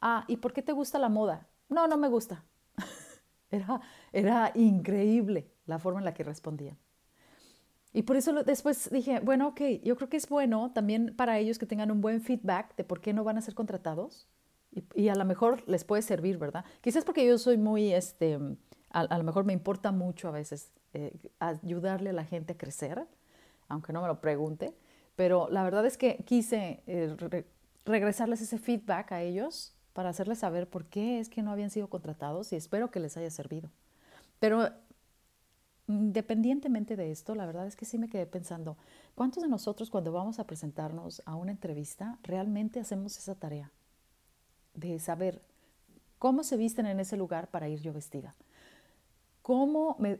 Ah, 0.00 0.24
¿y 0.28 0.36
por 0.36 0.52
qué 0.52 0.62
te 0.62 0.72
gusta 0.72 0.98
la 0.98 1.08
moda? 1.08 1.46
No, 1.68 1.86
no 1.86 1.96
me 1.96 2.08
gusta. 2.08 2.44
era, 4.12 4.52
increíble 4.54 5.50
la 5.66 5.78
forma 5.78 6.00
en 6.00 6.04
la 6.04 6.14
que 6.14 6.24
respondían. 6.24 6.78
Y 7.92 8.02
por 8.02 8.16
eso 8.16 8.44
después 8.44 8.90
dije, 8.90 9.20
bueno, 9.20 9.48
ok, 9.48 9.60
yo 9.82 9.96
creo 9.96 10.08
que 10.08 10.18
es 10.18 10.28
bueno 10.28 10.70
también 10.72 11.14
para 11.16 11.38
ellos 11.38 11.58
que 11.58 11.66
tengan 11.66 11.90
un 11.90 12.00
buen 12.00 12.20
feedback 12.20 12.76
de 12.76 12.84
por 12.84 13.00
qué 13.00 13.14
no 13.14 13.24
van 13.24 13.38
a 13.38 13.40
ser 13.40 13.54
contratados. 13.54 14.28
Y, 14.94 15.08
a 15.08 15.14
lo 15.14 15.24
mejor 15.24 15.66
les 15.66 15.84
puede 15.84 16.02
servir, 16.02 16.36
¿verdad? 16.36 16.64
Quizás 16.82 17.04
porque 17.04 17.26
yo 17.26 17.38
soy 17.38 17.56
muy, 17.56 17.94
este, 17.94 18.38
a, 18.90 19.16
lo 19.16 19.24
mejor 19.24 19.44
me 19.46 19.54
importa 19.54 19.90
mucho 19.90 20.28
a 20.28 20.32
veces 20.32 20.70
eh, 20.92 21.16
ayudarle 21.38 22.10
a 22.10 22.12
la 22.12 22.26
gente 22.26 22.52
a 22.52 22.58
crecer, 22.58 23.06
aunque 23.68 23.94
no 23.94 24.02
me 24.02 24.08
lo 24.08 24.20
pregunte. 24.20 24.74
Pero 25.16 25.48
la 25.50 25.64
verdad 25.64 25.84
es 25.86 25.96
que 25.96 26.18
quise 26.24 26.82
eh, 26.86 27.16
regresarles 27.84 28.40
ese 28.42 28.58
feedback 28.58 29.12
a 29.12 29.22
ellos 29.22 29.74
para 29.92 30.10
hacerles 30.10 30.40
saber 30.40 30.68
por 30.68 30.84
qué 30.84 31.18
es 31.18 31.30
que 31.30 31.42
no 31.42 31.50
habían 31.50 31.70
sido 31.70 31.88
contratados 31.88 32.52
y 32.52 32.56
espero 32.56 32.90
que 32.90 33.00
les 33.00 33.16
haya 33.16 33.30
servido. 33.30 33.70
Pero 34.38 34.68
independientemente 35.88 36.96
de 36.96 37.10
esto, 37.10 37.34
la 37.34 37.46
verdad 37.46 37.66
es 37.66 37.76
que 37.76 37.86
sí 37.86 37.98
me 37.98 38.08
quedé 38.08 38.26
pensando, 38.26 38.76
¿cuántos 39.14 39.42
de 39.42 39.48
nosotros 39.48 39.88
cuando 39.88 40.12
vamos 40.12 40.38
a 40.38 40.46
presentarnos 40.46 41.22
a 41.24 41.36
una 41.36 41.52
entrevista 41.52 42.18
realmente 42.22 42.80
hacemos 42.80 43.16
esa 43.16 43.36
tarea 43.36 43.70
de 44.74 44.98
saber 44.98 45.40
cómo 46.18 46.42
se 46.42 46.56
visten 46.56 46.86
en 46.86 47.00
ese 47.00 47.16
lugar 47.16 47.48
para 47.48 47.68
ir 47.68 47.80
yo 47.80 47.92
vestida? 47.92 48.34
¿Cómo 49.40 49.96
me, 49.98 50.18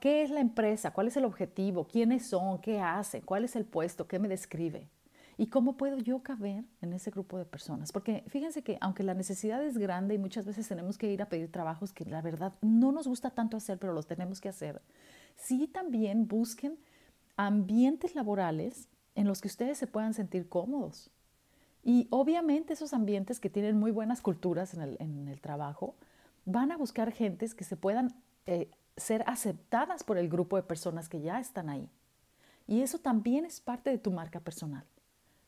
¿Qué 0.00 0.22
es 0.22 0.30
la 0.30 0.40
empresa? 0.40 0.92
¿Cuál 0.92 1.08
es 1.08 1.16
el 1.16 1.24
objetivo? 1.24 1.86
¿Quiénes 1.86 2.26
son? 2.26 2.60
¿Qué 2.60 2.80
hacen? 2.80 3.22
¿Cuál 3.22 3.44
es 3.44 3.56
el 3.56 3.64
puesto? 3.64 4.06
¿Qué 4.06 4.18
me 4.18 4.28
describe? 4.28 4.88
¿Y 5.36 5.48
cómo 5.48 5.76
puedo 5.76 5.98
yo 5.98 6.22
caber 6.22 6.64
en 6.80 6.92
ese 6.92 7.10
grupo 7.10 7.38
de 7.38 7.44
personas? 7.44 7.90
Porque 7.90 8.22
fíjense 8.28 8.62
que 8.62 8.78
aunque 8.80 9.02
la 9.02 9.14
necesidad 9.14 9.64
es 9.64 9.76
grande 9.78 10.14
y 10.14 10.18
muchas 10.18 10.46
veces 10.46 10.68
tenemos 10.68 10.96
que 10.96 11.10
ir 11.10 11.22
a 11.22 11.28
pedir 11.28 11.50
trabajos 11.50 11.92
que 11.92 12.04
la 12.04 12.22
verdad 12.22 12.54
no 12.62 12.92
nos 12.92 13.08
gusta 13.08 13.30
tanto 13.30 13.56
hacer, 13.56 13.78
pero 13.78 13.92
los 13.92 14.06
tenemos 14.06 14.40
que 14.40 14.48
hacer, 14.48 14.80
sí 15.34 15.66
también 15.66 16.28
busquen 16.28 16.78
ambientes 17.36 18.14
laborales 18.14 18.88
en 19.16 19.26
los 19.26 19.40
que 19.40 19.48
ustedes 19.48 19.76
se 19.76 19.88
puedan 19.88 20.14
sentir 20.14 20.48
cómodos. 20.48 21.10
Y 21.82 22.06
obviamente 22.10 22.72
esos 22.72 22.94
ambientes 22.94 23.40
que 23.40 23.50
tienen 23.50 23.76
muy 23.76 23.90
buenas 23.90 24.20
culturas 24.20 24.74
en 24.74 25.28
el, 25.28 25.40
trabajo 25.40 25.96
van 26.46 26.72
a 26.72 26.76
buscar 26.76 27.12
gentes 27.12 27.54
que 27.54 27.64
se 27.64 27.76
puedan 27.76 28.14
eh, 28.46 28.70
ser 28.96 29.24
aceptadas 29.26 30.04
por 30.04 30.18
el 30.18 30.28
grupo 30.28 30.56
de 30.56 30.62
personas 30.62 31.08
que 31.08 31.20
ya 31.20 31.40
están 31.40 31.68
ahí. 31.68 31.88
Y 32.66 32.80
eso 32.80 32.98
también 32.98 33.44
es 33.44 33.60
parte 33.60 33.90
de 33.90 33.98
tu 33.98 34.10
marca 34.10 34.40
personal. 34.40 34.84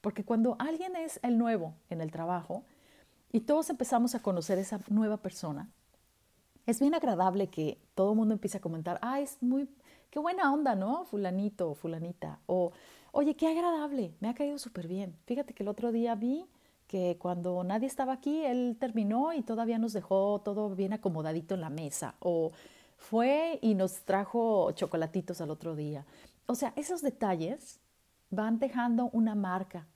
Porque 0.01 0.25
cuando 0.25 0.57
alguien 0.59 0.95
es 0.97 1.19
el 1.23 1.39
nuevo 1.39 1.75
en 1.91 2.01
el 2.01 2.11
trabajo 2.11 2.65
y 3.33 3.41
todos 3.41 3.71
empezamos 3.71 4.15
a 4.15 4.23
conocer 4.23 4.59
esa 4.59 4.81
nueva 4.89 5.17
persona, 5.17 5.69
es 6.67 6.81
bien 6.81 6.95
agradable 6.95 7.49
que 7.49 7.79
todo 7.95 8.13
el 8.13 8.17
mundo 8.17 8.35
empiece 8.35 8.59
a 8.59 8.61
comentar, 8.61 8.99
ah, 9.03 9.21
es 9.21 9.41
muy, 9.41 9.69
qué 10.11 10.19
buena 10.19 10.53
onda, 10.53 10.75
¿no? 10.75 11.05
Fulanito 11.05 11.71
o 11.71 11.75
fulanita. 11.75 12.41
O, 12.47 12.73
oye, 13.13 13.37
qué 13.37 13.47
agradable, 13.47 14.15
me 14.21 14.29
ha 14.29 14.35
caído 14.35 14.59
súper 14.59 14.89
bien. 14.89 15.17
Fíjate 15.27 15.55
que 15.55 15.63
el 15.63 15.69
otro 15.69 15.93
día 15.93 16.15
vi 16.15 16.47
que 16.87 17.17
cuando 17.19 17.65
nadie 17.65 17.87
estaba 17.87 18.13
aquí, 18.13 18.45
él 18.45 18.77
terminó 18.79 19.33
y 19.33 19.43
todavía 19.43 19.79
nos 19.79 19.93
dejó 19.93 20.41
todo 20.45 20.75
bien 20.75 20.93
acomodadito 20.93 21.55
en 21.55 21.61
la 21.61 21.71
mesa. 21.71 22.15
O 22.21 22.53
fue 22.97 23.59
y 23.63 23.75
nos 23.75 24.05
trajo 24.05 24.73
chocolatitos 24.73 25.41
al 25.41 25.51
otro 25.51 25.77
día. 25.77 26.05
O 26.47 26.55
sea, 26.55 26.73
esos 26.77 27.03
detalles 27.03 27.81
van 28.31 28.59
dejando 28.59 29.11
una 29.13 29.35
marca 29.35 29.87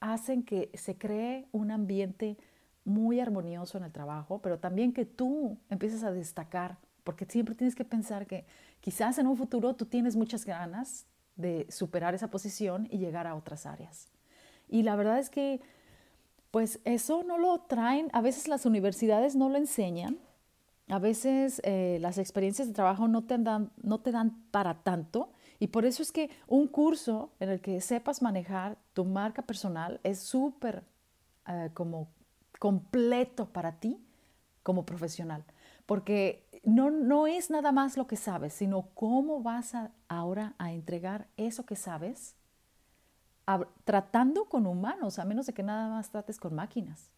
hacen 0.00 0.42
que 0.42 0.70
se 0.74 0.96
cree 0.96 1.46
un 1.52 1.70
ambiente 1.70 2.38
muy 2.84 3.20
armonioso 3.20 3.78
en 3.78 3.84
el 3.84 3.92
trabajo, 3.92 4.40
pero 4.42 4.58
también 4.58 4.92
que 4.92 5.04
tú 5.04 5.58
empieces 5.68 6.02
a 6.02 6.10
destacar, 6.10 6.78
porque 7.04 7.26
siempre 7.26 7.54
tienes 7.54 7.74
que 7.74 7.84
pensar 7.84 8.26
que 8.26 8.46
quizás 8.80 9.18
en 9.18 9.26
un 9.26 9.36
futuro 9.36 9.74
tú 9.74 9.84
tienes 9.84 10.16
muchas 10.16 10.44
ganas 10.44 11.06
de 11.36 11.66
superar 11.70 12.14
esa 12.14 12.28
posición 12.28 12.88
y 12.90 12.98
llegar 12.98 13.26
a 13.26 13.34
otras 13.34 13.66
áreas. 13.66 14.08
Y 14.68 14.82
la 14.82 14.96
verdad 14.96 15.18
es 15.18 15.30
que, 15.30 15.60
pues 16.50 16.80
eso 16.84 17.22
no 17.22 17.38
lo 17.38 17.60
traen, 17.60 18.08
a 18.12 18.20
veces 18.22 18.48
las 18.48 18.66
universidades 18.66 19.36
no 19.36 19.48
lo 19.48 19.56
enseñan, 19.56 20.18
a 20.90 20.98
veces 20.98 21.60
eh, 21.64 21.98
las 22.00 22.18
experiencias 22.18 22.68
de 22.68 22.74
trabajo 22.74 23.08
no 23.08 23.24
te, 23.24 23.38
dan, 23.38 23.70
no 23.82 24.00
te 24.00 24.12
dan 24.12 24.42
para 24.50 24.82
tanto, 24.82 25.30
y 25.58 25.68
por 25.68 25.84
eso 25.84 26.02
es 26.02 26.10
que 26.10 26.30
un 26.46 26.68
curso 26.68 27.32
en 27.38 27.50
el 27.50 27.60
que 27.60 27.80
sepas 27.80 28.22
manejar 28.22 28.78
tu 28.94 29.04
marca 29.04 29.42
personal 29.42 30.00
es 30.02 30.18
súper 30.18 30.84
eh, 31.46 31.70
como 31.74 32.08
completo 32.58 33.46
para 33.46 33.78
ti 33.78 34.02
como 34.62 34.86
profesional. 34.86 35.44
Porque 35.86 36.48
no, 36.64 36.90
no 36.90 37.26
es 37.26 37.50
nada 37.50 37.72
más 37.72 37.96
lo 37.96 38.06
que 38.06 38.16
sabes, 38.16 38.54
sino 38.54 38.88
cómo 38.94 39.42
vas 39.42 39.74
ahora 40.08 40.54
a 40.58 40.72
entregar 40.72 41.28
eso 41.36 41.66
que 41.66 41.76
sabes 41.76 42.36
tratando 43.84 44.44
con 44.44 44.66
humanos, 44.66 45.18
a 45.18 45.24
menos 45.24 45.46
de 45.46 45.52
que 45.52 45.62
nada 45.62 45.88
más 45.88 46.10
trates 46.10 46.38
con 46.38 46.54
máquinas. 46.54 47.10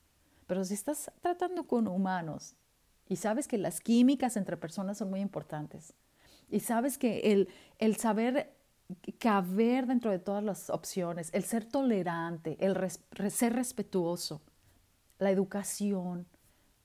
Pero 0.47 0.65
si 0.65 0.75
estás 0.75 1.13
tratando 1.21 1.67
con 1.67 1.87
humanos 1.87 2.57
y 3.09 3.17
sabes 3.17 3.49
que 3.49 3.59
las 3.59 3.81
químicas 3.81 4.37
entre 4.37 4.57
personas 4.57 4.99
son 4.99 5.11
muy 5.11 5.21
importantes, 5.21 5.95
y 6.51 6.61
sabes 6.61 6.99
que 6.99 7.33
el, 7.33 7.49
el 7.79 7.97
saber 7.97 8.53
caber 9.19 9.87
dentro 9.87 10.11
de 10.11 10.19
todas 10.19 10.45
las 10.45 10.71
opciones, 10.71 11.31
el 11.33 11.45
ser 11.45 11.65
tolerante, 11.65 12.57
el 12.61 12.77
ser 13.31 13.55
respetuoso, 13.55 14.43
la 15.19 15.31
educación, 15.31 16.27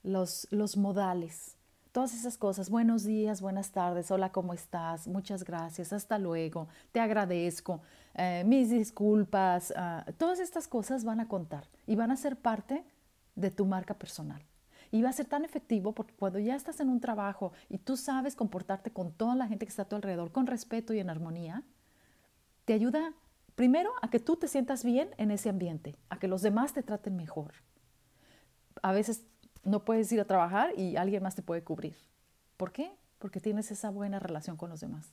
los, 0.03 0.47
los 0.51 0.77
modales, 0.77 1.57
todas 1.91 2.13
esas 2.13 2.37
cosas. 2.37 2.69
Buenos 2.69 3.03
días, 3.03 3.41
buenas 3.41 3.71
tardes, 3.71 4.11
hola, 4.11 4.31
¿cómo 4.31 4.53
estás? 4.53 5.07
Muchas 5.07 5.43
gracias, 5.43 5.91
hasta 5.91 6.17
luego, 6.17 6.67
te 6.91 6.99
agradezco, 6.99 7.81
eh, 8.13 8.43
mis 8.45 8.69
disculpas, 8.69 9.73
ah, 9.75 10.05
todas 10.17 10.39
estas 10.39 10.67
cosas 10.67 11.03
van 11.03 11.19
a 11.19 11.27
contar 11.27 11.67
y 11.85 11.95
van 11.95 12.11
a 12.11 12.15
ser 12.15 12.37
parte 12.37 12.85
de 13.35 13.51
tu 13.51 13.65
marca 13.65 13.93
personal. 13.93 14.41
Y 14.91 15.01
va 15.01 15.09
a 15.09 15.13
ser 15.13 15.25
tan 15.25 15.43
efectivo 15.43 15.93
porque 15.93 16.13
cuando 16.13 16.39
ya 16.39 16.55
estás 16.55 16.79
en 16.79 16.89
un 16.89 16.99
trabajo 16.99 17.51
y 17.69 17.77
tú 17.77 17.97
sabes 17.97 18.35
comportarte 18.35 18.91
con 18.91 19.11
toda 19.11 19.35
la 19.35 19.47
gente 19.47 19.65
que 19.65 19.69
está 19.69 19.83
a 19.83 19.89
tu 19.89 19.95
alrededor 19.95 20.31
con 20.31 20.47
respeto 20.47 20.93
y 20.93 20.99
en 20.99 21.09
armonía, 21.09 21.63
te 22.65 22.73
ayuda 22.73 23.13
primero 23.55 23.91
a 24.01 24.09
que 24.09 24.19
tú 24.19 24.35
te 24.35 24.47
sientas 24.47 24.83
bien 24.83 25.09
en 25.17 25.31
ese 25.31 25.49
ambiente, 25.49 25.95
a 26.09 26.19
que 26.19 26.27
los 26.27 26.41
demás 26.41 26.73
te 26.73 26.83
traten 26.83 27.15
mejor. 27.15 27.53
A 28.81 28.91
veces 28.91 29.25
no 29.63 29.83
puedes 29.83 30.11
ir 30.11 30.21
a 30.21 30.25
trabajar 30.25 30.77
y 30.77 30.95
alguien 30.95 31.23
más 31.23 31.35
te 31.35 31.41
puede 31.41 31.63
cubrir. 31.63 31.97
¿Por 32.55 32.71
qué? 32.71 32.91
Porque 33.19 33.39
tienes 33.39 33.71
esa 33.71 33.89
buena 33.89 34.19
relación 34.19 34.57
con 34.57 34.69
los 34.69 34.79
demás. 34.79 35.11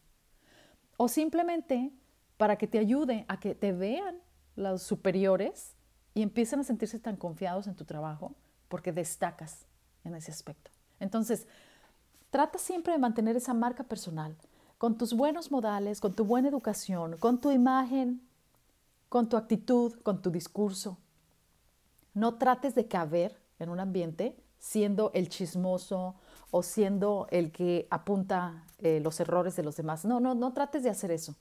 O 0.96 1.08
simplemente 1.08 1.92
para 2.36 2.56
que 2.56 2.66
te 2.66 2.78
ayude 2.78 3.24
a 3.28 3.40
que 3.40 3.54
te 3.54 3.72
vean 3.72 4.18
los 4.56 4.82
superiores 4.82 5.74
y 6.14 6.22
empiecen 6.22 6.60
a 6.60 6.64
sentirse 6.64 6.98
tan 6.98 7.16
confiados 7.16 7.66
en 7.66 7.74
tu 7.74 7.84
trabajo 7.84 8.34
porque 8.68 8.92
destacas 8.92 9.66
en 10.04 10.14
ese 10.14 10.30
aspecto. 10.30 10.70
Entonces, 11.00 11.46
trata 12.30 12.58
siempre 12.58 12.92
de 12.92 12.98
mantener 12.98 13.36
esa 13.36 13.54
marca 13.54 13.84
personal 13.84 14.36
con 14.78 14.98
tus 14.98 15.14
buenos 15.14 15.50
modales, 15.50 16.00
con 16.00 16.14
tu 16.14 16.24
buena 16.24 16.48
educación, 16.48 17.16
con 17.18 17.40
tu 17.40 17.50
imagen, 17.50 18.20
con 19.08 19.28
tu 19.28 19.36
actitud, 19.36 19.94
con 20.02 20.20
tu 20.20 20.30
discurso. 20.30 20.98
No 22.12 22.34
trates 22.34 22.74
de 22.74 22.86
caber 22.86 23.38
en 23.58 23.68
un 23.68 23.80
ambiente 23.80 24.36
siendo 24.58 25.10
el 25.14 25.28
chismoso 25.28 26.14
o 26.50 26.62
siendo 26.62 27.26
el 27.30 27.52
que 27.52 27.86
apunta 27.90 28.64
eh, 28.78 29.00
los 29.00 29.20
errores 29.20 29.56
de 29.56 29.62
los 29.62 29.76
demás. 29.76 30.04
No, 30.04 30.20
no, 30.20 30.34
no 30.34 30.52
trates 30.52 30.82
de 30.82 30.90
hacer 30.90 31.10
eso, 31.10 31.34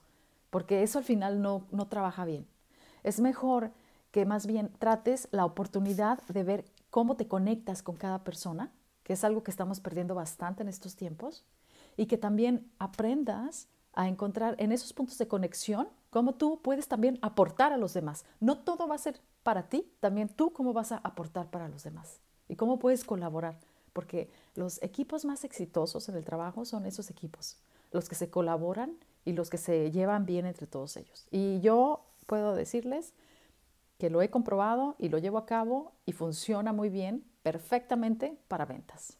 porque 0.49 0.83
eso 0.83 0.99
al 0.99 1.05
final 1.05 1.41
no, 1.41 1.65
no 1.71 1.87
trabaja 1.87 2.25
bien. 2.25 2.47
Es 3.03 3.19
mejor 3.19 3.71
que 4.11 4.25
más 4.25 4.45
bien 4.45 4.71
trates 4.77 5.27
la 5.31 5.45
oportunidad 5.45 6.21
de 6.27 6.43
ver 6.43 6.65
cómo 6.93 7.15
te 7.15 7.27
conectas 7.27 7.81
con 7.81 7.95
cada 7.95 8.23
persona, 8.23 8.71
que 9.01 9.13
es 9.13 9.23
algo 9.23 9.41
que 9.41 9.49
estamos 9.49 9.79
perdiendo 9.79 10.13
bastante 10.13 10.61
en 10.61 10.69
estos 10.69 10.95
tiempos, 10.95 11.43
y 11.97 12.05
que 12.05 12.19
también 12.19 12.71
aprendas 12.77 13.67
a 13.93 14.07
encontrar 14.07 14.55
en 14.59 14.71
esos 14.71 14.93
puntos 14.93 15.17
de 15.17 15.27
conexión 15.27 15.89
cómo 16.11 16.35
tú 16.35 16.61
puedes 16.61 16.87
también 16.87 17.17
aportar 17.23 17.73
a 17.73 17.77
los 17.77 17.95
demás. 17.95 18.25
No 18.39 18.59
todo 18.59 18.87
va 18.87 18.93
a 18.93 18.99
ser 18.99 19.19
para 19.41 19.69
ti, 19.69 19.91
también 20.01 20.29
tú 20.29 20.53
cómo 20.53 20.71
vas 20.71 20.91
a 20.91 20.97
aportar 20.97 21.49
para 21.49 21.67
los 21.67 21.83
demás 21.83 22.19
y 22.47 22.57
cómo 22.57 22.77
puedes 22.77 23.03
colaborar, 23.03 23.59
porque 23.91 24.29
los 24.53 24.79
equipos 24.83 25.25
más 25.25 25.43
exitosos 25.43 26.09
en 26.09 26.15
el 26.15 26.23
trabajo 26.23 26.63
son 26.63 26.85
esos 26.85 27.09
equipos, 27.09 27.57
los 27.91 28.07
que 28.07 28.13
se 28.13 28.29
colaboran 28.29 28.99
y 29.25 29.33
los 29.33 29.49
que 29.49 29.57
se 29.57 29.89
llevan 29.89 30.27
bien 30.27 30.45
entre 30.45 30.67
todos 30.67 30.95
ellos. 30.97 31.25
Y 31.31 31.59
yo 31.61 32.05
puedo 32.27 32.53
decirles 32.53 33.15
lo 34.09 34.21
he 34.21 34.29
comprobado 34.29 34.95
y 34.97 35.09
lo 35.09 35.17
llevo 35.17 35.37
a 35.37 35.45
cabo 35.45 35.93
y 36.05 36.13
funciona 36.13 36.73
muy 36.73 36.89
bien, 36.89 37.23
perfectamente 37.43 38.37
para 38.47 38.65
ventas. 38.65 39.17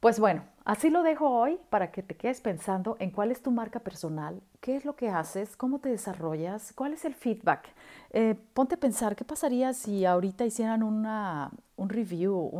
Pues 0.00 0.20
bueno, 0.20 0.44
así 0.64 0.90
lo 0.90 1.02
dejo 1.02 1.30
hoy 1.30 1.58
para 1.70 1.90
que 1.90 2.02
te 2.02 2.16
quedes 2.16 2.40
pensando 2.40 2.96
en 3.00 3.10
cuál 3.10 3.30
es 3.30 3.42
tu 3.42 3.50
marca 3.50 3.80
personal, 3.80 4.42
qué 4.60 4.76
es 4.76 4.84
lo 4.84 4.94
que 4.94 5.08
haces, 5.08 5.56
cómo 5.56 5.78
te 5.80 5.88
desarrollas, 5.88 6.72
cuál 6.74 6.92
es 6.92 7.04
el 7.04 7.14
feedback. 7.14 7.68
Eh, 8.10 8.34
ponte 8.52 8.74
a 8.74 8.78
pensar, 8.78 9.16
¿qué 9.16 9.24
pasaría 9.24 9.72
si 9.72 10.04
ahorita 10.04 10.44
hicieran 10.44 10.82
una, 10.82 11.50
un 11.76 11.88
review, 11.88 12.50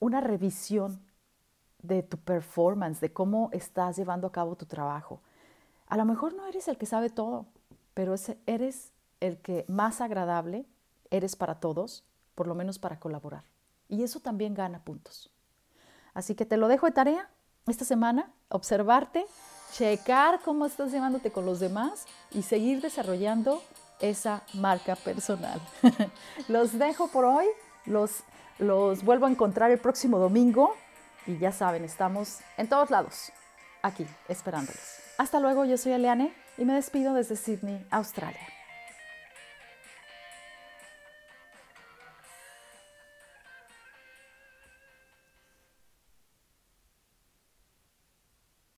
una 0.00 0.20
revisión 0.20 1.00
de 1.82 2.02
tu 2.02 2.16
performance, 2.16 3.00
de 3.00 3.12
cómo 3.12 3.50
estás 3.52 3.96
llevando 3.96 4.26
a 4.26 4.32
cabo 4.32 4.56
tu 4.56 4.64
trabajo? 4.66 5.20
A 5.86 5.96
lo 5.98 6.06
mejor 6.06 6.34
no 6.34 6.46
eres 6.46 6.66
el 6.68 6.78
que 6.78 6.86
sabe 6.86 7.10
todo, 7.10 7.44
pero 7.92 8.14
eres 8.46 8.90
el 9.22 9.38
que 9.38 9.64
más 9.68 10.00
agradable 10.00 10.66
eres 11.10 11.36
para 11.36 11.60
todos, 11.60 12.04
por 12.34 12.48
lo 12.48 12.54
menos 12.54 12.78
para 12.78 12.98
colaborar. 12.98 13.44
Y 13.88 14.02
eso 14.02 14.18
también 14.18 14.52
gana 14.52 14.84
puntos. 14.84 15.30
Así 16.12 16.34
que 16.34 16.44
te 16.44 16.56
lo 16.56 16.66
dejo 16.66 16.86
de 16.86 16.92
tarea 16.92 17.30
esta 17.68 17.84
semana, 17.84 18.32
observarte, 18.48 19.24
checar 19.72 20.40
cómo 20.44 20.66
estás 20.66 20.90
llevándote 20.90 21.30
con 21.30 21.46
los 21.46 21.60
demás 21.60 22.06
y 22.32 22.42
seguir 22.42 22.80
desarrollando 22.80 23.62
esa 24.00 24.42
marca 24.54 24.96
personal. 24.96 25.60
los 26.48 26.76
dejo 26.76 27.06
por 27.08 27.24
hoy, 27.24 27.46
los, 27.86 28.24
los 28.58 29.04
vuelvo 29.04 29.26
a 29.26 29.30
encontrar 29.30 29.70
el 29.70 29.78
próximo 29.78 30.18
domingo 30.18 30.74
y 31.26 31.38
ya 31.38 31.52
saben, 31.52 31.84
estamos 31.84 32.40
en 32.56 32.68
todos 32.68 32.90
lados, 32.90 33.30
aquí, 33.82 34.04
esperándolos. 34.28 34.82
Hasta 35.16 35.38
luego, 35.38 35.64
yo 35.64 35.78
soy 35.78 35.92
Eliane 35.92 36.34
y 36.58 36.64
me 36.64 36.74
despido 36.74 37.14
desde 37.14 37.36
Sydney, 37.36 37.86
Australia. 37.90 38.61